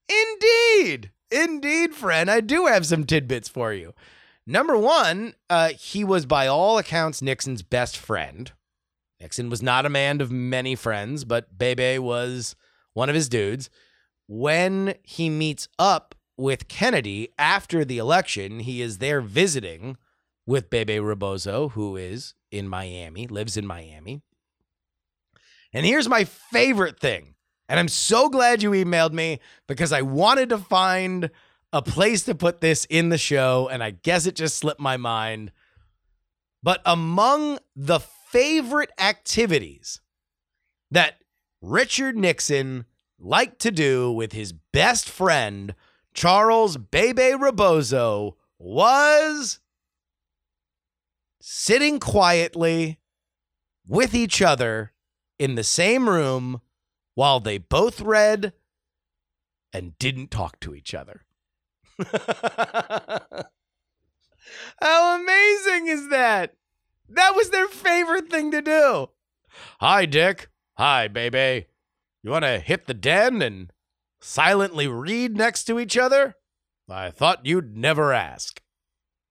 Indeed, 0.08 1.12
indeed, 1.30 1.94
friend, 1.94 2.28
I 2.28 2.40
do 2.40 2.66
have 2.66 2.84
some 2.84 3.04
tidbits 3.04 3.48
for 3.48 3.72
you. 3.72 3.94
Number 4.44 4.76
one, 4.76 5.34
uh, 5.48 5.68
he 5.68 6.02
was 6.02 6.26
by 6.26 6.48
all 6.48 6.76
accounts 6.76 7.22
Nixon's 7.22 7.62
best 7.62 7.96
friend. 7.96 8.50
Nixon 9.20 9.48
was 9.48 9.62
not 9.62 9.86
a 9.86 9.90
man 9.90 10.20
of 10.20 10.32
many 10.32 10.74
friends, 10.74 11.24
but 11.24 11.56
Bebe 11.56 12.00
was 12.00 12.56
one 12.94 13.08
of 13.08 13.14
his 13.14 13.28
dudes 13.28 13.70
when 14.26 14.96
he 15.04 15.30
meets 15.30 15.68
up 15.78 16.16
with 16.36 16.66
Kennedy 16.66 17.28
after 17.38 17.84
the 17.84 17.98
election, 17.98 18.58
he 18.58 18.82
is 18.82 18.98
there 18.98 19.20
visiting 19.20 19.98
with 20.46 20.68
Bebe 20.68 20.98
Rebozo, 20.98 21.68
who 21.68 21.96
is 21.96 22.34
in 22.50 22.68
Miami, 22.68 23.28
lives 23.28 23.56
in 23.56 23.68
Miami. 23.68 24.22
And 25.72 25.86
here's 25.86 26.08
my 26.08 26.24
favorite 26.24 26.98
thing. 26.98 27.34
And 27.68 27.78
I'm 27.78 27.88
so 27.88 28.28
glad 28.28 28.62
you 28.62 28.70
emailed 28.70 29.12
me 29.12 29.38
because 29.68 29.92
I 29.92 30.02
wanted 30.02 30.48
to 30.48 30.58
find 30.58 31.30
a 31.72 31.82
place 31.82 32.24
to 32.24 32.34
put 32.34 32.60
this 32.60 32.84
in 32.86 33.10
the 33.10 33.18
show, 33.18 33.68
and 33.70 33.82
I 33.82 33.90
guess 33.90 34.26
it 34.26 34.34
just 34.34 34.56
slipped 34.56 34.80
my 34.80 34.96
mind. 34.96 35.52
But 36.62 36.82
among 36.84 37.58
the 37.76 38.00
favorite 38.00 38.90
activities 38.98 40.00
that 40.90 41.14
Richard 41.62 42.16
Nixon 42.16 42.86
liked 43.20 43.60
to 43.60 43.70
do 43.70 44.10
with 44.10 44.32
his 44.32 44.52
best 44.52 45.08
friend, 45.08 45.74
Charles 46.12 46.76
Bebe 46.76 47.34
Rebozo, 47.34 48.36
was 48.58 49.60
sitting 51.40 52.00
quietly 52.00 52.98
with 53.86 54.14
each 54.14 54.42
other 54.42 54.92
in 55.40 55.54
the 55.54 55.64
same 55.64 56.06
room 56.06 56.60
while 57.14 57.40
they 57.40 57.56
both 57.56 58.02
read 58.02 58.52
and 59.72 59.98
didn't 59.98 60.30
talk 60.30 60.60
to 60.60 60.74
each 60.74 60.94
other. 60.94 61.22
How 64.82 65.18
amazing 65.18 65.86
is 65.86 66.10
that? 66.10 66.56
That 67.08 67.34
was 67.34 67.48
their 67.48 67.68
favorite 67.68 68.28
thing 68.30 68.50
to 68.50 68.60
do. 68.60 69.08
Hi, 69.80 70.04
Dick. 70.04 70.48
Hi, 70.76 71.08
baby. 71.08 71.66
You 72.22 72.30
want 72.30 72.44
to 72.44 72.58
hit 72.58 72.86
the 72.86 72.92
den 72.92 73.40
and 73.40 73.72
silently 74.20 74.88
read 74.88 75.36
next 75.36 75.64
to 75.64 75.80
each 75.80 75.96
other? 75.96 76.34
I 76.86 77.10
thought 77.10 77.46
you'd 77.46 77.78
never 77.78 78.12
ask. 78.12 78.60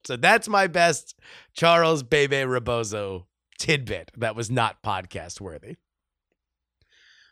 So 0.05 0.15
that's 0.15 0.47
my 0.47 0.65
best 0.65 1.19
Charles 1.53 2.01
Bebe 2.01 2.45
Rebozo 2.45 3.27
tidbit 3.59 4.11
that 4.17 4.35
was 4.35 4.49
not 4.49 4.81
podcast 4.81 5.39
worthy. 5.39 5.75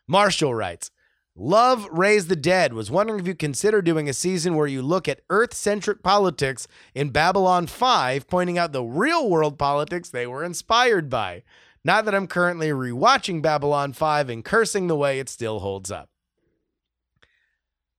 Marshall 0.07 0.55
writes, 0.55 0.91
Love 1.39 1.87
Raise 1.91 2.27
the 2.27 2.35
Dead. 2.35 2.73
Was 2.73 2.89
wondering 2.89 3.19
if 3.19 3.27
you 3.27 3.35
consider 3.35 3.81
doing 3.81 4.09
a 4.09 4.13
season 4.13 4.55
where 4.55 4.65
you 4.65 4.81
look 4.81 5.07
at 5.07 5.21
Earth 5.29 5.53
centric 5.53 6.01
politics 6.01 6.67
in 6.95 7.11
Babylon 7.11 7.67
5, 7.67 8.27
pointing 8.27 8.57
out 8.57 8.71
the 8.71 8.83
real 8.83 9.29
world 9.29 9.59
politics 9.59 10.09
they 10.09 10.25
were 10.25 10.43
inspired 10.43 11.11
by. 11.11 11.43
Not 11.83 12.05
that 12.05 12.15
I'm 12.15 12.25
currently 12.25 12.69
rewatching 12.69 13.43
Babylon 13.43 13.93
5 13.93 14.29
and 14.29 14.43
cursing 14.43 14.87
the 14.87 14.95
way 14.95 15.19
it 15.19 15.29
still 15.29 15.59
holds 15.59 15.91
up. 15.91 16.09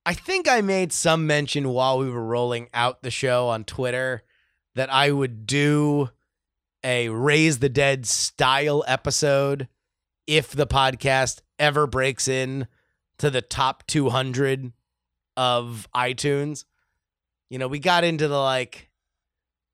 I 0.05 0.13
think 0.13 0.49
I 0.49 0.59
made 0.59 0.91
some 0.91 1.25
mention 1.25 1.69
while 1.69 1.99
we 1.99 2.09
were 2.09 2.25
rolling 2.25 2.67
out 2.73 3.03
the 3.03 3.11
show 3.11 3.47
on 3.47 3.63
Twitter 3.63 4.23
that 4.75 4.91
I 4.91 5.11
would 5.11 5.45
do 5.45 6.09
a 6.83 7.09
Raise 7.09 7.59
the 7.59 7.69
Dead 7.69 8.05
style 8.05 8.83
episode 8.85 9.69
if 10.27 10.51
the 10.51 10.67
podcast 10.67 11.41
ever 11.59 11.85
breaks 11.85 12.27
in 12.27 12.67
to 13.19 13.29
the 13.29 13.41
top 13.41 13.85
200 13.87 14.71
of 15.37 15.87
iTunes. 15.93 16.65
You 17.49 17.59
know, 17.59 17.67
we 17.67 17.79
got 17.79 18.03
into 18.03 18.27
the 18.27 18.39
like, 18.39 18.89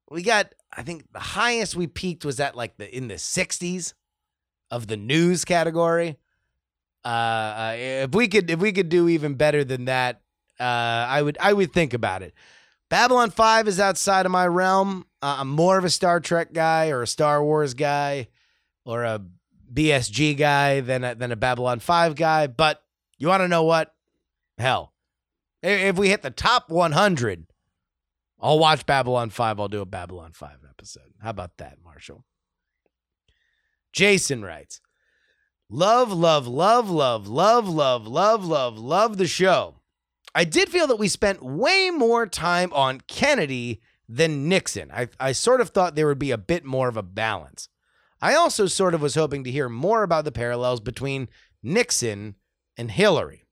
we 0.10 0.24
got, 0.24 0.54
I 0.76 0.84
think 0.84 1.12
the 1.14 1.20
highest 1.20 1.76
we 1.76 1.88
peaked 1.88 2.26
was 2.26 2.40
at 2.40 2.56
like 2.56 2.78
the 2.78 2.96
in 2.96 3.08
the 3.08 3.16
60s 3.16 3.94
of 4.72 4.88
the 4.88 4.98
news 4.98 5.46
category. 5.46 6.18
Uh, 7.04 7.08
uh, 7.08 7.76
if 7.78 8.16
we 8.16 8.28
could 8.28 8.50
if 8.50 8.60
we 8.60 8.72
could 8.72 8.90
do 8.90 9.08
even 9.08 9.36
better 9.36 9.64
than 9.64 9.86
that, 9.86 10.22
uh, 10.60 10.64
I 10.64 11.22
would 11.22 11.38
I 11.40 11.54
would 11.54 11.72
think 11.72 11.94
about 11.94 12.24
it. 12.24 12.34
Babylon 12.90 13.32
5 13.32 13.68
is 13.68 13.80
outside 13.80 14.26
of 14.26 14.32
my 14.32 14.48
realm. 14.48 15.06
Uh, 15.22 15.38
I'm 15.40 15.50
more 15.50 15.78
of 15.78 15.86
a 15.86 15.90
Star 15.90 16.20
Trek 16.20 16.54
guy 16.54 16.90
or 16.90 17.02
a 17.02 17.08
Star 17.08 17.44
Wars 17.44 17.74
guy 17.74 18.28
or 18.86 19.04
a 19.04 19.22
BSG 19.76 20.38
guy 20.38 20.80
than 20.80 21.04
a, 21.04 21.16
than 21.16 21.32
a 21.32 21.36
Babylon 21.36 21.80
5 21.80 22.16
guy. 22.16 22.48
But 22.48 22.82
you 23.18 23.28
want 23.28 23.42
to 23.42 23.48
know 23.48 23.64
what? 23.64 23.94
Hell, 24.58 24.94
if 25.62 25.98
we 25.98 26.10
hit 26.10 26.22
the 26.22 26.32
top 26.32 26.70
100, 26.70 27.48
I'll 28.40 28.60
watch 28.60 28.86
Babylon 28.86 29.30
5. 29.30 29.60
I'll 29.60 29.68
do 29.68 29.82
a 29.82 29.86
Babylon 29.86 30.32
5 30.34 30.60
episode. 30.70 31.14
How 31.22 31.30
about 31.30 31.58
that, 31.58 31.78
Marshall? 31.84 32.24
Jason 33.92 34.44
writes, 34.44 34.82
Love, 35.70 36.12
love, 36.12 36.48
love, 36.48 36.90
love, 36.90 37.28
love, 37.28 37.68
love, 37.68 38.08
love, 38.08 38.46
love, 38.46 38.78
love 38.78 39.18
the 39.18 39.28
show. 39.28 39.76
I 40.36 40.44
did 40.44 40.70
feel 40.70 40.86
that 40.88 41.00
we 41.00 41.08
spent 41.08 41.42
way 41.42 41.90
more 41.90 42.28
time 42.28 42.72
on 42.74 43.02
Kennedy 43.08 43.82
than 44.08 44.48
Nixon. 44.48 44.92
I, 44.92 45.08
I 45.20 45.32
sort 45.32 45.62
of 45.62 45.70
thought 45.70 45.96
there 45.96 46.08
would 46.08 46.20
be 46.20 46.32
a 46.32 46.38
bit 46.38 46.66
more 46.66 46.88
of 46.88 46.98
a 46.98 47.04
balance. 47.04 47.70
I 48.22 48.36
also 48.36 48.68
sort 48.68 48.94
of 48.94 49.02
was 49.02 49.16
hoping 49.16 49.44
to 49.44 49.52
hear 49.52 49.70
more 49.70 50.04
about 50.04 50.26
the 50.26 50.32
parallels 50.32 50.80
between 50.80 51.30
Nixon 51.62 52.36
and 52.78 52.92
Hillary. 52.92 53.44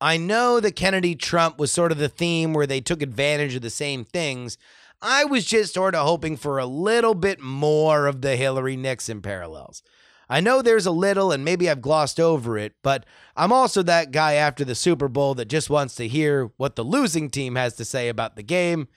I 0.00 0.16
know 0.16 0.60
that 0.60 0.76
Kennedy 0.76 1.14
Trump 1.14 1.58
was 1.58 1.72
sort 1.72 1.92
of 1.92 1.98
the 1.98 2.08
theme 2.08 2.52
where 2.52 2.66
they 2.66 2.80
took 2.80 3.00
advantage 3.00 3.54
of 3.54 3.62
the 3.62 3.70
same 3.70 4.04
things. 4.04 4.58
I 5.00 5.24
was 5.24 5.44
just 5.44 5.74
sort 5.74 5.94
of 5.94 6.06
hoping 6.06 6.36
for 6.36 6.58
a 6.58 6.66
little 6.66 7.14
bit 7.14 7.40
more 7.40 8.06
of 8.06 8.20
the 8.20 8.36
Hillary 8.36 8.76
Nixon 8.76 9.22
parallels. 9.22 9.82
I 10.28 10.40
know 10.40 10.62
there's 10.62 10.86
a 10.86 10.90
little, 10.90 11.32
and 11.32 11.44
maybe 11.44 11.68
I've 11.68 11.82
glossed 11.82 12.18
over 12.18 12.56
it, 12.56 12.74
but 12.82 13.04
I'm 13.36 13.52
also 13.52 13.82
that 13.82 14.10
guy 14.10 14.34
after 14.34 14.64
the 14.64 14.74
Super 14.74 15.08
Bowl 15.08 15.34
that 15.34 15.48
just 15.48 15.68
wants 15.68 15.94
to 15.96 16.08
hear 16.08 16.50
what 16.56 16.76
the 16.76 16.84
losing 16.84 17.28
team 17.30 17.56
has 17.56 17.74
to 17.76 17.84
say 17.84 18.08
about 18.08 18.36
the 18.36 18.42
game, 18.42 18.88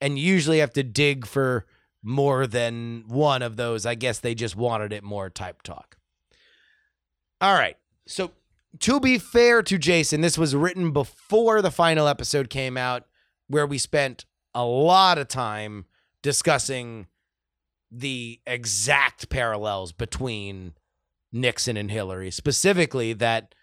and 0.00 0.18
usually 0.18 0.58
have 0.58 0.72
to 0.74 0.82
dig 0.82 1.26
for 1.26 1.66
more 2.06 2.46
than 2.46 3.02
one 3.08 3.42
of 3.42 3.56
those. 3.56 3.84
I 3.84 3.96
guess 3.96 4.20
they 4.20 4.34
just 4.34 4.54
wanted 4.54 4.92
it 4.92 5.02
more 5.02 5.28
type 5.28 5.62
talk. 5.62 5.96
All 7.40 7.54
right. 7.54 7.76
So, 8.06 8.30
to 8.80 9.00
be 9.00 9.18
fair 9.18 9.62
to 9.62 9.76
Jason, 9.76 10.20
this 10.20 10.38
was 10.38 10.54
written 10.54 10.92
before 10.92 11.60
the 11.62 11.70
final 11.70 12.06
episode 12.06 12.48
came 12.48 12.76
out, 12.76 13.04
where 13.48 13.66
we 13.66 13.78
spent 13.78 14.24
a 14.54 14.64
lot 14.64 15.18
of 15.18 15.28
time 15.28 15.86
discussing 16.22 17.06
the 17.90 18.40
exact 18.46 19.28
parallels 19.28 19.92
between 19.92 20.74
Nixon 21.32 21.76
and 21.76 21.90
Hillary, 21.90 22.30
specifically 22.30 23.14
that, 23.14 23.54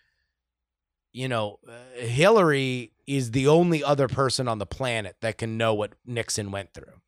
you 1.13 1.27
know, 1.27 1.59
uh, 1.67 2.01
Hillary 2.01 2.91
is 3.07 3.31
the 3.31 3.47
only 3.47 3.83
other 3.83 4.07
person 4.07 4.47
on 4.47 4.57
the 4.57 4.65
planet 4.65 5.15
that 5.21 5.37
can 5.37 5.57
know 5.57 5.73
what 5.73 5.93
Nixon 6.05 6.51
went 6.51 6.73
through. 6.73 7.01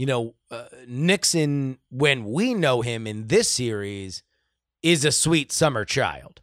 You 0.00 0.06
know, 0.06 0.34
uh, 0.50 0.64
Nixon, 0.88 1.76
when 1.90 2.24
we 2.24 2.54
know 2.54 2.80
him 2.80 3.06
in 3.06 3.26
this 3.26 3.50
series, 3.50 4.22
is 4.82 5.04
a 5.04 5.12
sweet 5.12 5.52
summer 5.52 5.84
child. 5.84 6.40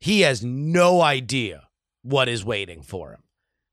He 0.00 0.22
has 0.22 0.42
no 0.42 1.02
idea 1.02 1.68
what 2.00 2.30
is 2.30 2.46
waiting 2.46 2.80
for 2.80 3.10
him. 3.10 3.24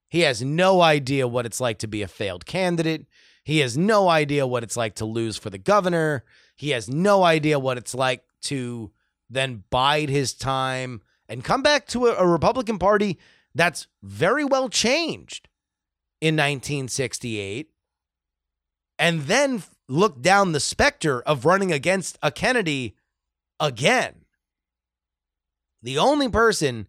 He 0.10 0.20
has 0.24 0.42
no 0.42 0.82
idea 0.82 1.30
what 1.30 1.46
it's 1.46 1.62
like 1.62 1.78
to 1.78 1.88
be 1.88 2.02
a 2.02 2.10
failed 2.10 2.46
candidate. 2.46 3.06
He 3.42 3.60
has 3.60 3.78
no 3.78 4.10
idea 4.10 4.46
what 4.46 4.64
it's 4.64 4.76
like 4.76 4.96
to 4.96 5.06
lose 5.06 5.38
for 5.38 5.50
the 5.50 5.58
governor. 5.58 6.26
He 6.58 6.72
has 6.72 6.90
no 6.90 7.24
idea 7.24 7.58
what 7.58 7.78
it's 7.78 7.96
like 7.96 8.26
to 8.42 8.92
then 9.30 9.64
bide 9.70 10.10
his 10.10 10.34
time 10.34 11.00
and 11.30 11.42
come 11.42 11.64
back 11.64 11.88
to 11.88 12.08
a, 12.08 12.16
a 12.16 12.28
Republican 12.28 12.80
Party 12.80 13.18
that's 13.54 13.88
very 14.04 14.44
well 14.44 14.68
changed 14.68 15.48
in 16.20 16.36
1968 16.36 17.70
and 18.98 19.24
then 19.24 19.64
look 19.88 20.22
down 20.22 20.52
the 20.52 20.60
specter 20.60 21.22
of 21.22 21.46
running 21.46 21.72
against 21.72 22.18
a 22.22 22.32
Kennedy 22.32 22.96
again. 23.60 24.26
The 25.82 25.98
only 25.98 26.30
person 26.30 26.88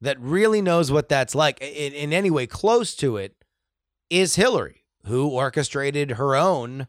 that 0.00 0.20
really 0.20 0.62
knows 0.62 0.92
what 0.92 1.08
that's 1.08 1.34
like 1.34 1.60
in, 1.60 1.92
in 1.92 2.12
any 2.12 2.30
way 2.30 2.46
close 2.46 2.94
to 2.96 3.16
it 3.16 3.34
is 4.10 4.36
Hillary, 4.36 4.84
who 5.06 5.28
orchestrated 5.28 6.12
her 6.12 6.36
own 6.36 6.86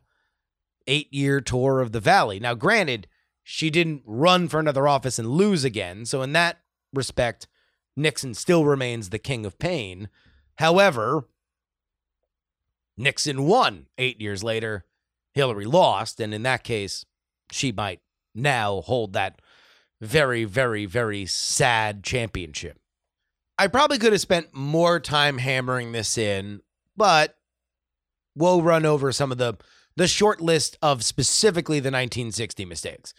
eight 0.88 1.12
year 1.13 1.41
tour 1.41 1.82
of 1.82 1.91
the 1.91 2.00
Valley. 2.00 2.39
Now, 2.39 2.54
granted, 2.54 3.08
she 3.43 3.69
didn't 3.69 4.04
run 4.06 4.48
for 4.48 4.60
another 4.60 4.88
office 4.88 5.17
and 5.17 5.30
lose 5.30 5.63
again. 5.63 6.06
So, 6.06 6.22
in 6.22 6.34
that 6.34 6.60
respect, 6.93 7.48
Nixon 7.95 8.34
still 8.34 8.65
remains 8.65 9.10
the 9.10 9.19
king 9.19 9.45
of 9.45 9.58
pain. 9.60 10.10
However, 10.56 11.26
Nixon 13.00 13.48
won 13.48 13.88
eight 13.98 14.22
years 14.22 14.44
later. 14.44 14.86
Hillary 15.34 15.66
lost. 15.66 16.20
And 16.20 16.34
in 16.34 16.44
that 16.44 16.64
case, 16.64 17.06
she 17.52 17.72
might 17.72 18.02
now 18.36 18.82
hold 18.82 19.14
that 19.14 19.42
very, 20.02 20.44
very, 20.44 20.86
very 20.86 21.26
sad 21.26 22.04
championship. 22.04 22.78
I 23.58 23.68
probably 23.68 23.98
could 23.98 24.12
have 24.12 24.22
spent 24.22 24.54
more 24.54 25.00
time 25.00 25.38
hammering 25.38 25.92
this 25.92 26.18
in, 26.18 26.62
but 26.96 27.36
we'll 28.36 28.62
run 28.62 28.86
over 28.86 29.12
some 29.12 29.32
of 29.32 29.38
the 29.38 29.58
the 29.96 30.08
short 30.08 30.40
list 30.40 30.78
of 30.82 31.04
specifically 31.04 31.80
the 31.80 31.88
1960 31.88 32.64
mistakes. 32.64 33.14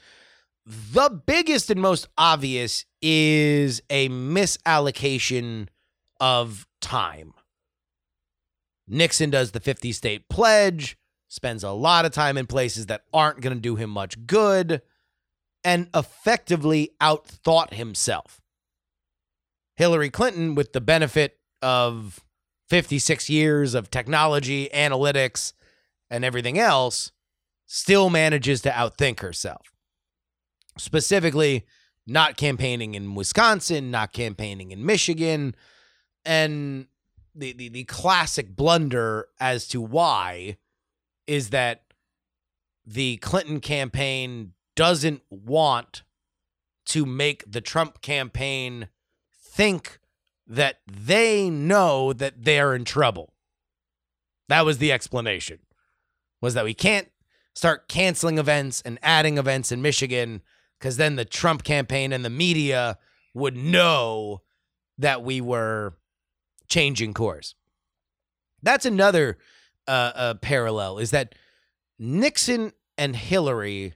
The 0.65 1.11
biggest 1.11 1.71
and 1.71 1.81
most 1.81 2.09
obvious 2.17 2.87
is 3.03 3.83
a 3.91 4.09
misallocation 4.09 5.69
of 6.21 6.67
time. 6.81 7.35
Nixon 8.91 9.31
does 9.31 9.53
the 9.53 9.61
50 9.61 9.93
state 9.93 10.29
pledge, 10.29 10.99
spends 11.29 11.63
a 11.63 11.71
lot 11.71 12.05
of 12.05 12.13
time 12.13 12.37
in 12.37 12.47
places 12.47 12.87
that 12.87 13.05
aren't 13.13 13.41
going 13.41 13.55
to 13.55 13.61
do 13.61 13.77
him 13.77 13.89
much 13.89 14.27
good 14.27 14.83
and 15.63 15.89
effectively 15.95 16.91
outthought 17.01 17.73
himself. 17.73 18.41
Hillary 19.77 20.11
Clinton, 20.11 20.55
with 20.55 20.73
the 20.73 20.81
benefit 20.81 21.39
of 21.63 22.21
56 22.69 23.31
years 23.31 23.75
of 23.75 23.91
technology, 23.91 24.69
analytics, 24.75 25.53
and 26.11 26.25
everything 26.25 26.59
else, 26.59 27.13
still 27.67 28.11
manages 28.11 28.61
to 28.63 28.71
outthink 28.71 29.21
herself. 29.21 29.73
Specifically, 30.77 31.65
not 32.07 32.37
campaigning 32.37 32.95
in 32.95 33.15
Wisconsin, 33.15 33.91
not 33.91 34.13
campaigning 34.13 34.73
in 34.73 34.85
Michigan, 34.85 35.55
and 36.25 36.87
the, 37.35 37.53
the, 37.53 37.69
the 37.69 37.85
classic 37.85 38.55
blunder 38.57 39.29
as 39.39 39.67
to 39.69 39.81
why 39.81 40.57
is 41.27 41.51
that 41.51 41.85
the 42.87 43.19
Clinton 43.19 43.61
campaign 43.61 44.53
doesn't 44.75 45.23
want 45.31 46.03
to 46.87 47.07
make 47.07 47.45
the 47.51 47.61
Trump 47.61 48.03
campaign 48.03 48.89
think 49.33 49.99
that 50.47 50.81
they 50.91 51.49
know 51.49 52.13
that 52.13 52.43
they're 52.45 52.75
in 52.75 52.85
trouble. 52.85 53.33
That 54.49 54.65
was 54.65 54.79
the 54.79 54.91
explanation. 54.91 55.61
Was 56.43 56.55
that 56.55 56.65
we 56.65 56.75
can't 56.75 57.09
start 57.55 57.89
canceling 57.89 58.39
events 58.39 58.83
and 58.85 58.99
adding 59.03 59.39
events 59.39 59.71
in 59.71 59.83
Michigan 59.83 60.43
cuz 60.81 60.97
then 60.97 61.17
the 61.17 61.25
Trump 61.25 61.63
campaign 61.63 62.13
and 62.13 62.25
the 62.25 62.31
media 62.31 62.99
would 63.35 63.57
know 63.57 64.43
that 64.99 65.23
we 65.23 65.41
were 65.41 65.95
changing 66.71 67.13
course. 67.13 67.55
That's 68.63 68.87
another 68.87 69.37
uh, 69.87 70.13
uh, 70.15 70.35
parallel 70.35 70.99
is 70.99 71.11
that 71.11 71.35
Nixon 71.99 72.73
and 72.97 73.17
Hillary 73.17 73.95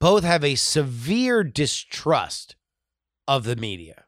both 0.00 0.24
have 0.24 0.44
a 0.44 0.54
severe 0.54 1.42
distrust 1.42 2.56
of 3.26 3.44
the 3.44 3.56
media. 3.56 4.04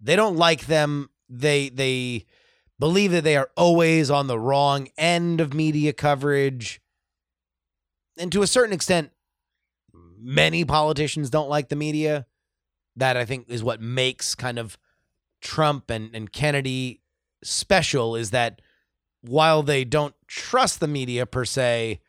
They 0.00 0.16
don't 0.16 0.36
like 0.36 0.66
them. 0.66 1.10
They 1.28 1.68
they 1.68 2.26
believe 2.78 3.10
that 3.12 3.24
they 3.24 3.36
are 3.36 3.50
always 3.56 4.10
on 4.10 4.28
the 4.28 4.38
wrong 4.38 4.88
end 4.96 5.40
of 5.40 5.52
media 5.52 5.92
coverage. 5.92 6.80
And 8.16 8.32
to 8.32 8.42
a 8.42 8.46
certain 8.46 8.72
extent, 8.72 9.10
many 9.92 10.64
politicians 10.64 11.30
don't 11.30 11.50
like 11.50 11.68
the 11.68 11.76
media. 11.76 12.26
That 12.96 13.16
I 13.16 13.24
think 13.24 13.48
is 13.48 13.62
what 13.62 13.80
makes 13.80 14.34
kind 14.34 14.58
of 14.58 14.78
Trump 15.40 15.90
and, 15.90 16.14
and 16.14 16.32
Kennedy 16.32 17.00
special 17.42 18.16
is 18.16 18.30
that 18.30 18.60
while 19.22 19.62
they 19.62 19.84
don't 19.84 20.14
trust 20.26 20.80
the 20.80 20.88
media 20.88 21.26
per 21.26 21.44
se, 21.44 22.00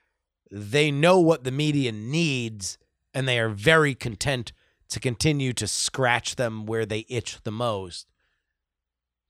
they 0.52 0.92
know 0.92 1.20
what 1.20 1.44
the 1.44 1.52
media 1.52 1.92
needs 1.92 2.78
and 3.14 3.28
they 3.28 3.40
are 3.40 3.50
very 3.50 3.96
content 3.96 4.52
to 4.90 5.00
continue 5.00 5.54
to 5.54 5.68
scratch 5.68 6.36
them 6.36 6.66
where 6.66 6.86
they 6.86 7.06
itch 7.10 7.38
the 7.44 7.52
most. 7.52 8.08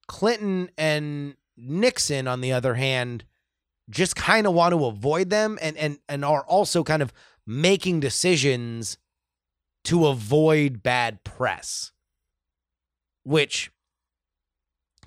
Clinton 0.08 0.70
and 0.78 1.36
Nixon, 1.58 2.28
on 2.28 2.42
the 2.42 2.54
other 2.54 2.76
hand, 2.76 3.26
just 3.90 4.16
kind 4.16 4.48
of 4.48 4.54
want 4.54 4.74
to 4.74 4.86
avoid 4.86 5.30
them 5.30 5.58
and, 5.62 5.76
and, 5.78 6.00
and 6.08 6.24
are 6.24 6.44
also 6.46 6.84
kind 6.84 7.02
of 7.02 7.14
making 7.46 8.00
decisions 8.00 8.98
to 9.86 10.08
avoid 10.08 10.84
bad 10.84 11.24
press, 11.24 11.92
which 13.24 13.72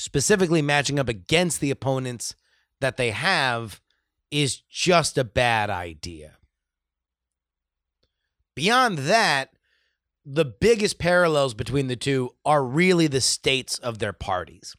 specifically 0.03 0.61
matching 0.61 0.99
up 0.99 1.09
against 1.09 1.61
the 1.61 1.71
opponents 1.71 2.35
that 2.81 2.97
they 2.97 3.13
have 3.13 3.81
is 4.33 4.57
just 4.69 5.17
a 5.17 5.23
bad 5.23 5.71
idea. 5.71 6.39
Beyond 8.57 8.99
that, 8.99 9.51
the 10.27 10.45
biggest 10.45 10.99
parallels 10.99 11.55
between 11.55 11.87
the 11.87 11.95
two 11.95 12.35
are 12.45 12.65
really 12.65 13.07
the 13.07 13.21
states 13.21 13.79
of 13.79 14.01
their 14.01 14.13
parties. 14.13 14.75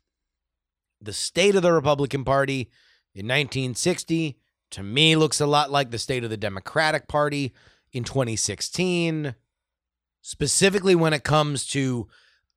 The 1.00 1.14
state 1.14 1.56
of 1.56 1.62
the 1.62 1.72
Republican 1.72 2.26
Party 2.26 2.70
in 3.16 3.26
1960 3.26 4.38
to 4.72 4.84
me 4.84 5.16
looks 5.16 5.40
a 5.40 5.48
lot 5.48 5.72
like 5.72 5.92
the 5.92 6.00
state 6.00 6.26
of 6.26 6.32
the 6.32 6.38
Democratic 6.38 7.08
Party 7.08 7.54
in 7.94 8.04
2016, 8.04 9.36
specifically 10.22 10.96
when 10.96 11.14
it 11.14 11.24
comes 11.24 11.66
to 11.68 12.10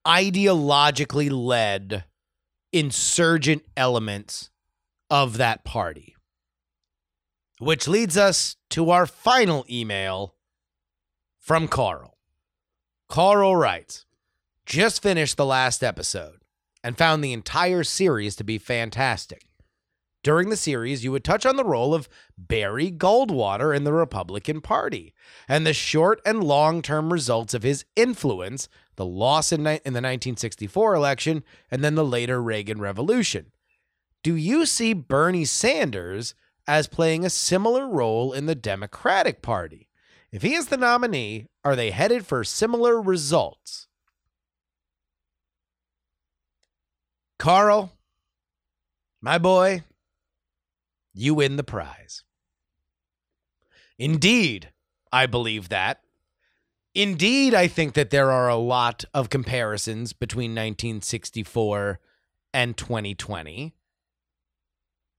ideologically 0.05 1.31
led 1.31 2.05
insurgent 2.73 3.65
elements 3.77 4.51
of 5.11 5.37
that 5.37 5.65
party. 5.65 6.17
Which 7.59 7.89
leads 7.89 8.17
us 8.17 8.57
to 8.71 8.91
our 8.91 9.07
final 9.07 9.65
email 9.71 10.35
from 11.39 11.69
Carl. 11.69 12.19
Carl 13.09 13.57
writes 13.57 14.05
just 14.67 15.01
finished 15.01 15.37
the 15.37 15.47
last 15.47 15.85
episode 15.85 16.41
and 16.83 16.99
found 16.99 17.23
the 17.23 17.33
entire 17.33 17.85
series 17.85 18.35
to 18.37 18.45
be 18.45 18.59
fantastic. 18.59 19.46
During 20.27 20.49
the 20.49 20.57
series, 20.57 21.05
you 21.05 21.13
would 21.13 21.23
touch 21.23 21.47
on 21.47 21.55
the 21.55 21.65
role 21.65 21.95
of 21.95 22.09
Barry 22.37 22.91
Goldwater 22.91 23.73
in 23.73 23.85
the 23.85 23.93
Republican 23.93 24.61
Party 24.61 25.15
and 25.47 25.65
the 25.65 25.73
short 25.73 26.21
and 26.27 26.43
long 26.43 26.83
term 26.83 27.13
results 27.13 27.55
of 27.55 27.63
his 27.63 27.85
influence, 27.95 28.69
the 28.97 29.07
loss 29.07 29.53
in, 29.53 29.61
in 29.61 29.65
the 29.65 30.03
1964 30.03 30.97
election, 30.97 31.45
and 31.71 31.85
then 31.85 31.95
the 31.95 32.05
later 32.05 32.43
Reagan 32.43 32.81
Revolution. 32.81 33.53
Do 34.25 34.35
you 34.35 34.67
see 34.67 34.95
Bernie 34.95 35.45
Sanders 35.45 36.35
as 36.67 36.89
playing 36.89 37.25
a 37.25 37.31
similar 37.31 37.87
role 37.87 38.33
in 38.33 38.47
the 38.47 38.57
Democratic 38.57 39.43
Party? 39.43 39.89
If 40.33 40.43
he 40.43 40.55
is 40.55 40.67
the 40.67 40.77
nominee, 40.77 41.47
are 41.65 41.77
they 41.77 41.93
headed 41.93 42.27
for 42.27 42.43
similar 42.43 43.01
results? 43.01 43.87
Carl, 47.39 47.93
my 49.23 49.39
boy, 49.39 49.85
you 51.17 51.35
win 51.35 51.57
the 51.57 51.65
prize. 51.65 52.23
Indeed, 53.99 54.71
I 55.13 55.27
believe 55.27 55.71
that. 55.71 56.01
Indeed, 56.95 57.55
I 57.55 57.67
think 57.69 57.95
that 57.95 58.11
there 58.11 58.31
are 58.31 58.49
a 58.49 58.57
lot 58.57 59.05
of 59.13 59.31
comparisons 59.31 60.13
between 60.13 60.53
1964 60.53 61.99
and 62.55 62.77
2020. 62.77 63.75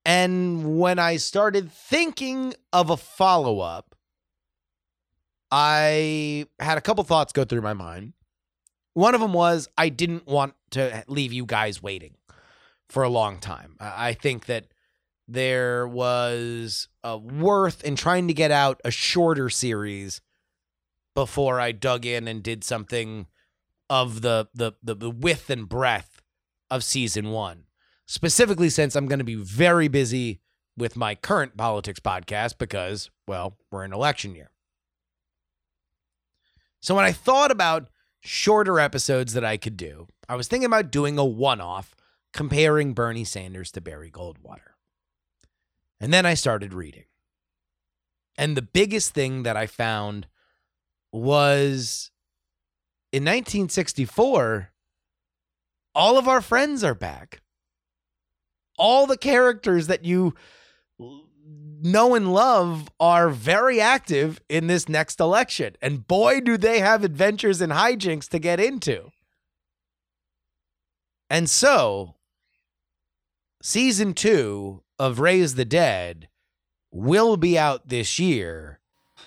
And 0.06 0.80
when 0.80 1.00
I 1.00 1.18
started 1.18 1.72
thinking 1.72 2.54
of 2.72 2.90
a 2.90 2.98
follow 2.98 3.60
up, 3.60 3.96
I 5.52 6.46
had 6.60 6.78
a 6.78 6.82
couple 6.82 7.04
thoughts 7.04 7.34
go 7.34 7.44
through 7.44 7.62
my 7.62 7.74
mind. 7.74 8.14
One 8.94 9.14
of 9.14 9.22
them 9.22 9.34
was 9.34 9.68
I 9.78 9.90
didn't 9.90 10.26
want 10.28 10.56
to 10.72 11.04
leave 11.08 11.34
you 11.34 11.46
guys 11.46 11.84
waiting 11.84 12.16
for 12.90 13.04
a 13.04 13.10
long 13.10 13.40
time. 13.40 13.76
I 13.80 14.14
think 14.14 14.46
that 14.48 14.66
there 15.28 15.88
was 15.88 16.88
a 17.04 17.18
worth 17.18 17.84
in 17.84 17.96
trying 17.96 18.28
to 18.28 18.34
get 18.34 18.52
out 18.52 18.80
a 18.86 18.92
shorter 18.92 19.50
series 19.50 20.22
before 21.16 21.60
I 21.60 21.72
dug 21.72 22.06
in 22.06 22.28
and 22.28 22.42
did 22.42 22.64
something 22.64 23.28
of 23.90 24.22
the 24.22 24.48
the 24.54 24.74
the, 24.82 24.96
the 24.96 25.10
width 25.10 25.50
and 25.50 25.68
breadth 25.68 26.22
of 26.70 26.84
season 26.84 27.32
one. 27.32 27.64
Specifically, 28.06 28.70
since 28.70 28.96
I'm 28.96 29.08
going 29.08 29.20
to 29.20 29.26
be 29.26 29.36
very 29.36 29.88
busy 29.88 30.40
with 30.78 30.96
my 30.96 31.16
current 31.16 31.58
politics 31.58 32.00
podcast 32.00 32.58
because, 32.58 33.10
well, 33.28 33.58
we're 33.72 33.84
in 33.84 33.92
election 33.92 34.36
year. 34.36 34.52
So 36.80 36.96
when 36.96 37.04
I 37.04 37.12
thought 37.12 37.52
about 37.52 37.90
shorter 38.22 38.80
episodes 38.80 39.34
that 39.34 39.44
I 39.44 39.58
could 39.58 39.76
do, 39.76 40.08
I 40.30 40.36
was 40.36 40.48
thinking 40.48 40.68
about 40.68 40.92
doing 40.92 41.18
a 41.18 41.26
one 41.26 41.60
off 41.60 41.96
comparing 42.32 42.94
Bernie 42.94 43.24
Sanders 43.24 43.72
to 43.72 43.82
Barry 43.82 44.12
Goldwater. 44.12 44.77
And 46.00 46.14
then 46.14 46.26
I 46.26 46.34
started 46.36 46.74
reading. 46.74 47.06
And 48.38 48.56
the 48.56 48.62
biggest 48.62 49.14
thing 49.14 49.44
that 49.44 49.58
I 49.58 49.66
found 49.66 50.28
was 51.12 52.12
in 53.12 53.24
1964, 53.24 54.72
all 55.96 56.18
of 56.18 56.28
our 56.28 56.42
friends 56.42 56.84
are 56.84 56.94
back. 56.94 57.42
All 58.78 59.08
the 59.08 59.18
characters 59.18 59.88
that 59.88 60.06
you 60.06 60.36
know 61.00 62.16
and 62.16 62.34
love 62.34 62.90
are 63.00 63.30
very 63.30 63.80
active 63.80 64.42
in 64.50 64.68
this 64.68 64.88
next 64.88 65.20
election. 65.20 65.76
And 65.82 66.08
boy, 66.08 66.42
do 66.42 66.58
they 66.58 66.80
have 66.80 67.04
adventures 67.04 67.62
and 67.62 67.72
hijinks 67.72 68.28
to 68.30 68.40
get 68.40 68.60
into. 68.60 69.10
And 71.30 71.50
so, 71.50 72.16
season 73.62 74.14
two 74.14 74.84
of 75.00 75.20
Raise 75.20 75.56
the 75.56 75.66
Dead 75.66 76.28
will 76.92 77.38
be 77.38 77.58
out 77.58 77.88
this 77.88 78.20
year, 78.20 78.80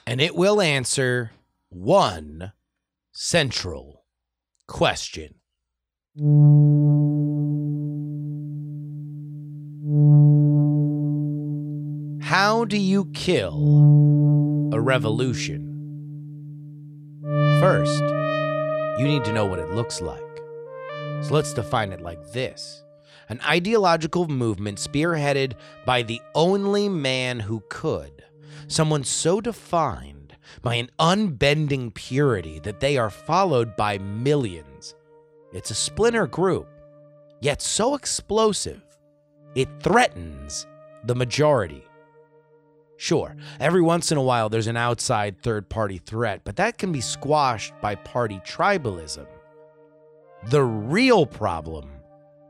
and 0.06 0.20
it 0.20 0.34
will 0.34 0.60
answer 0.60 1.32
one 1.68 2.52
central 3.12 4.04
question. 4.66 5.34
How 12.22 12.64
do 12.64 12.76
you 12.76 13.06
kill 13.12 14.70
a 14.72 14.80
revolution? 14.80 15.66
First, 17.60 18.02
you 18.98 19.06
need 19.06 19.24
to 19.24 19.32
know 19.32 19.44
what 19.44 19.58
it 19.58 19.72
looks 19.72 20.00
like. 20.00 20.20
So 21.22 21.34
let's 21.34 21.52
define 21.52 21.92
it 21.92 22.00
like 22.00 22.32
this 22.32 22.82
an 23.30 23.40
ideological 23.46 24.26
movement 24.26 24.76
spearheaded 24.78 25.54
by 25.86 26.02
the 26.02 26.20
only 26.34 26.88
man 26.88 27.38
who 27.38 27.62
could, 27.68 28.24
someone 28.66 29.04
so 29.04 29.40
defined 29.40 30.36
by 30.62 30.74
an 30.74 30.90
unbending 30.98 31.92
purity 31.92 32.58
that 32.58 32.80
they 32.80 32.98
are 32.98 33.08
followed 33.08 33.76
by 33.76 33.96
millions. 33.98 34.96
It's 35.52 35.70
a 35.70 35.76
splinter 35.76 36.26
group, 36.26 36.68
yet 37.40 37.62
so 37.62 37.94
explosive, 37.94 38.82
it 39.54 39.68
threatens 39.80 40.66
the 41.04 41.14
majority. 41.14 41.84
Sure, 42.96 43.36
every 43.60 43.80
once 43.80 44.10
in 44.10 44.18
a 44.18 44.22
while 44.22 44.48
there's 44.48 44.66
an 44.66 44.76
outside 44.76 45.40
third 45.40 45.68
party 45.68 45.98
threat, 45.98 46.40
but 46.44 46.56
that 46.56 46.78
can 46.78 46.90
be 46.90 47.00
squashed 47.00 47.72
by 47.80 47.94
party 47.94 48.40
tribalism. 48.44 49.26
The 50.48 50.62
real 50.62 51.26
problem 51.26 51.99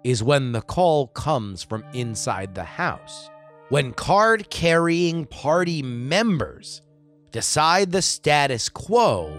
is 0.04 0.22
when 0.22 0.52
the 0.52 0.62
call 0.62 1.08
comes 1.08 1.62
from 1.62 1.84
inside 1.92 2.54
the 2.54 2.64
house. 2.64 3.30
When 3.68 3.92
card 3.92 4.50
carrying 4.50 5.26
party 5.26 5.82
members 5.82 6.82
decide 7.30 7.92
the 7.92 8.02
status 8.02 8.68
quo 8.68 9.36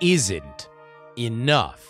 isn't 0.00 0.68
enough. 1.16 1.86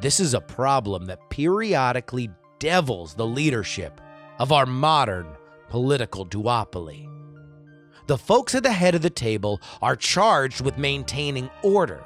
This 0.00 0.20
is 0.20 0.34
a 0.34 0.40
problem 0.40 1.06
that 1.06 1.30
periodically 1.30 2.30
devils 2.58 3.14
the 3.14 3.26
leadership 3.26 4.00
of 4.38 4.52
our 4.52 4.66
modern 4.66 5.26
political 5.68 6.26
duopoly. 6.26 7.08
The 8.06 8.18
folks 8.18 8.54
at 8.54 8.62
the 8.62 8.72
head 8.72 8.94
of 8.94 9.02
the 9.02 9.10
table 9.10 9.60
are 9.80 9.96
charged 9.96 10.60
with 10.60 10.76
maintaining 10.76 11.48
order 11.62 12.04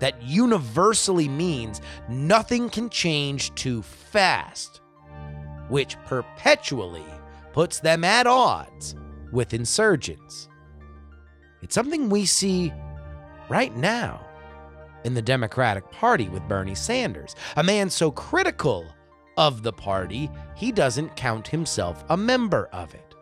that 0.00 0.22
universally 0.22 1.28
means 1.28 1.80
nothing 2.08 2.70
can 2.70 2.88
change 2.90 3.54
too 3.54 3.82
fast, 3.82 4.80
which 5.68 5.96
perpetually 6.06 7.04
puts 7.52 7.80
them 7.80 8.04
at 8.04 8.26
odds 8.26 8.94
with 9.32 9.54
insurgents. 9.54 10.48
It's 11.62 11.74
something 11.74 12.08
we 12.08 12.24
see 12.24 12.72
right 13.48 13.76
now 13.76 14.24
in 15.04 15.14
the 15.14 15.22
Democratic 15.22 15.90
Party 15.90 16.28
with 16.28 16.46
Bernie 16.48 16.74
Sanders, 16.74 17.34
a 17.56 17.62
man 17.62 17.90
so 17.90 18.10
critical 18.10 18.86
of 19.36 19.62
the 19.62 19.72
party 19.72 20.28
he 20.56 20.72
doesn't 20.72 21.14
count 21.16 21.46
himself 21.46 22.04
a 22.08 22.16
member 22.16 22.66
of 22.72 22.94
it. 22.94 23.14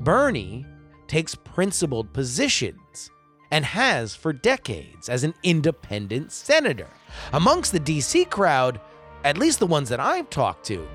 Bernie 0.00 0.64
takes 1.08 1.34
principled 1.34 2.12
positions 2.12 3.10
and 3.50 3.64
has 3.64 4.14
for 4.14 4.32
decades 4.32 5.08
as 5.08 5.24
an 5.24 5.34
independent 5.42 6.32
senator. 6.32 6.88
Amongst 7.32 7.72
the 7.72 7.80
DC 7.80 8.28
crowd, 8.30 8.80
at 9.24 9.38
least 9.38 9.58
the 9.58 9.66
ones 9.66 9.88
that 9.88 10.00
I've 10.00 10.30
talked 10.30 10.64
to, 10.66 10.86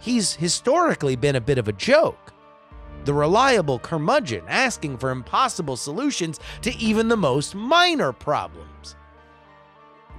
he's 0.00 0.34
historically 0.34 1.16
been 1.16 1.36
a 1.36 1.40
bit 1.40 1.58
of 1.58 1.68
a 1.68 1.72
joke. 1.72 2.32
The 3.04 3.14
reliable 3.14 3.78
curmudgeon 3.78 4.44
asking 4.48 4.98
for 4.98 5.10
impossible 5.10 5.76
solutions 5.76 6.38
to 6.62 6.76
even 6.76 7.08
the 7.08 7.16
most 7.16 7.54
minor 7.54 8.12
problems. 8.12 8.96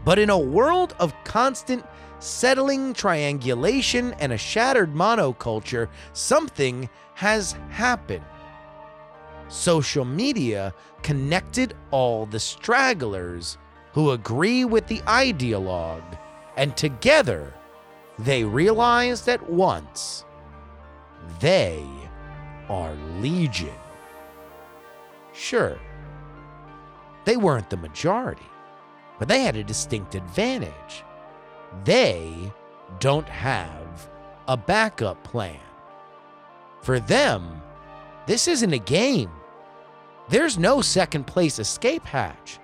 But 0.04 0.18
in 0.18 0.32
a 0.32 0.38
world 0.38 0.96
of 1.00 1.14
constant 1.24 1.86
settling 2.20 2.94
triangulation 2.94 4.14
and 4.14 4.34
a 4.34 4.38
shattered 4.38 4.94
monoculture, 4.94 5.90
something 6.14 6.90
has 7.14 7.56
happened 7.70 8.26
social 9.52 10.06
media 10.06 10.74
connected 11.04 11.76
all 11.92 12.26
the 12.26 12.40
stragglers 12.40 13.58
who 13.94 14.12
agree 14.12 14.64
with 14.64 14.88
the 14.88 15.00
ideologue, 15.00 16.18
and 16.56 16.76
together 16.78 17.54
they 18.20 18.44
realized 18.44 19.28
at 19.28 19.50
once 19.50 20.26
they 21.40 21.86
are 22.70 22.94
legion. 23.20 23.74
Sure, 25.34 25.78
they 27.26 27.36
weren't 27.36 27.70
the 27.70 27.78
majority, 27.78 28.42
but 29.20 29.28
they 29.28 29.42
had 29.42 29.56
a 29.58 29.64
distinct 29.64 30.16
advantage. 30.16 31.04
They 31.84 32.52
don't 33.00 33.28
have 33.28 34.10
a 34.48 34.56
backup 34.56 35.24
plan. 35.24 35.60
For 36.82 37.00
them, 37.00 37.62
this 38.28 38.48
isn't 38.48 38.74
a 38.74 38.80
game. 38.80 39.30
There's 40.30 40.58
no 40.58 40.82
second 40.82 41.28
place 41.28 41.60
escape 41.60 42.06
hatch. 42.06 42.60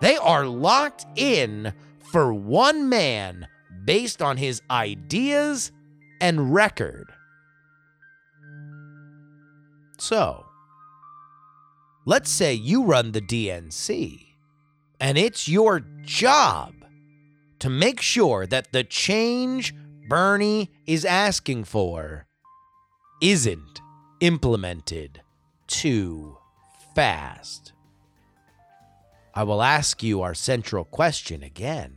They 0.00 0.16
are 0.16 0.46
locked 0.46 1.06
in 1.16 1.72
for 2.12 2.34
one 2.34 2.88
man 2.88 3.46
based 3.84 4.20
on 4.20 4.36
his 4.36 4.62
ideas 4.70 5.72
and 6.20 6.54
record. 6.54 7.12
So, 9.98 10.46
let's 12.04 12.30
say 12.30 12.54
you 12.54 12.84
run 12.84 13.12
the 13.12 13.20
DNC, 13.20 14.26
and 15.00 15.16
it's 15.16 15.48
your 15.48 15.80
job 16.02 16.74
to 17.60 17.70
make 17.70 18.00
sure 18.00 18.46
that 18.46 18.72
the 18.72 18.82
change 18.82 19.74
Bernie 20.08 20.70
is 20.86 21.04
asking 21.04 21.64
for 21.64 22.26
isn't 23.20 23.80
implemented 24.20 25.22
too 25.68 26.36
fast. 26.94 27.72
I 29.34 29.44
will 29.44 29.62
ask 29.62 30.02
you 30.02 30.22
our 30.22 30.34
central 30.34 30.84
question 30.84 31.42
again. 31.42 31.94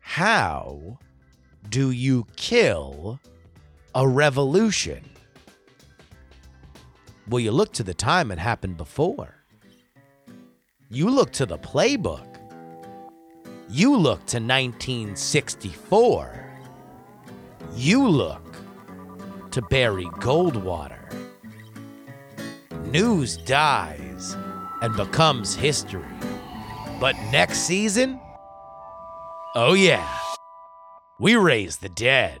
How 0.00 0.98
do 1.68 1.90
you 1.90 2.26
kill 2.36 3.20
a 3.94 4.08
revolution? 4.08 5.04
Well, 7.28 7.40
you 7.40 7.52
look 7.52 7.72
to 7.74 7.84
the 7.84 7.94
time 7.94 8.32
it 8.32 8.38
happened 8.38 8.76
before. 8.76 9.36
You 10.90 11.08
look 11.10 11.32
to 11.34 11.46
the 11.46 11.58
playbook. 11.58 12.26
You 13.68 13.96
look 13.96 14.26
to 14.26 14.38
1964. 14.38 16.52
You 17.76 18.08
look 18.08 18.56
to 19.52 19.62
Barry 19.62 20.06
Goldwater. 20.06 20.96
News 22.90 23.36
dies 23.36 24.36
and 24.82 24.96
becomes 24.96 25.54
history. 25.54 26.02
But 26.98 27.14
next 27.30 27.58
season, 27.60 28.20
oh 29.54 29.74
yeah, 29.74 30.18
we 31.20 31.36
raise 31.36 31.76
the 31.76 31.88
dead. 31.88 32.40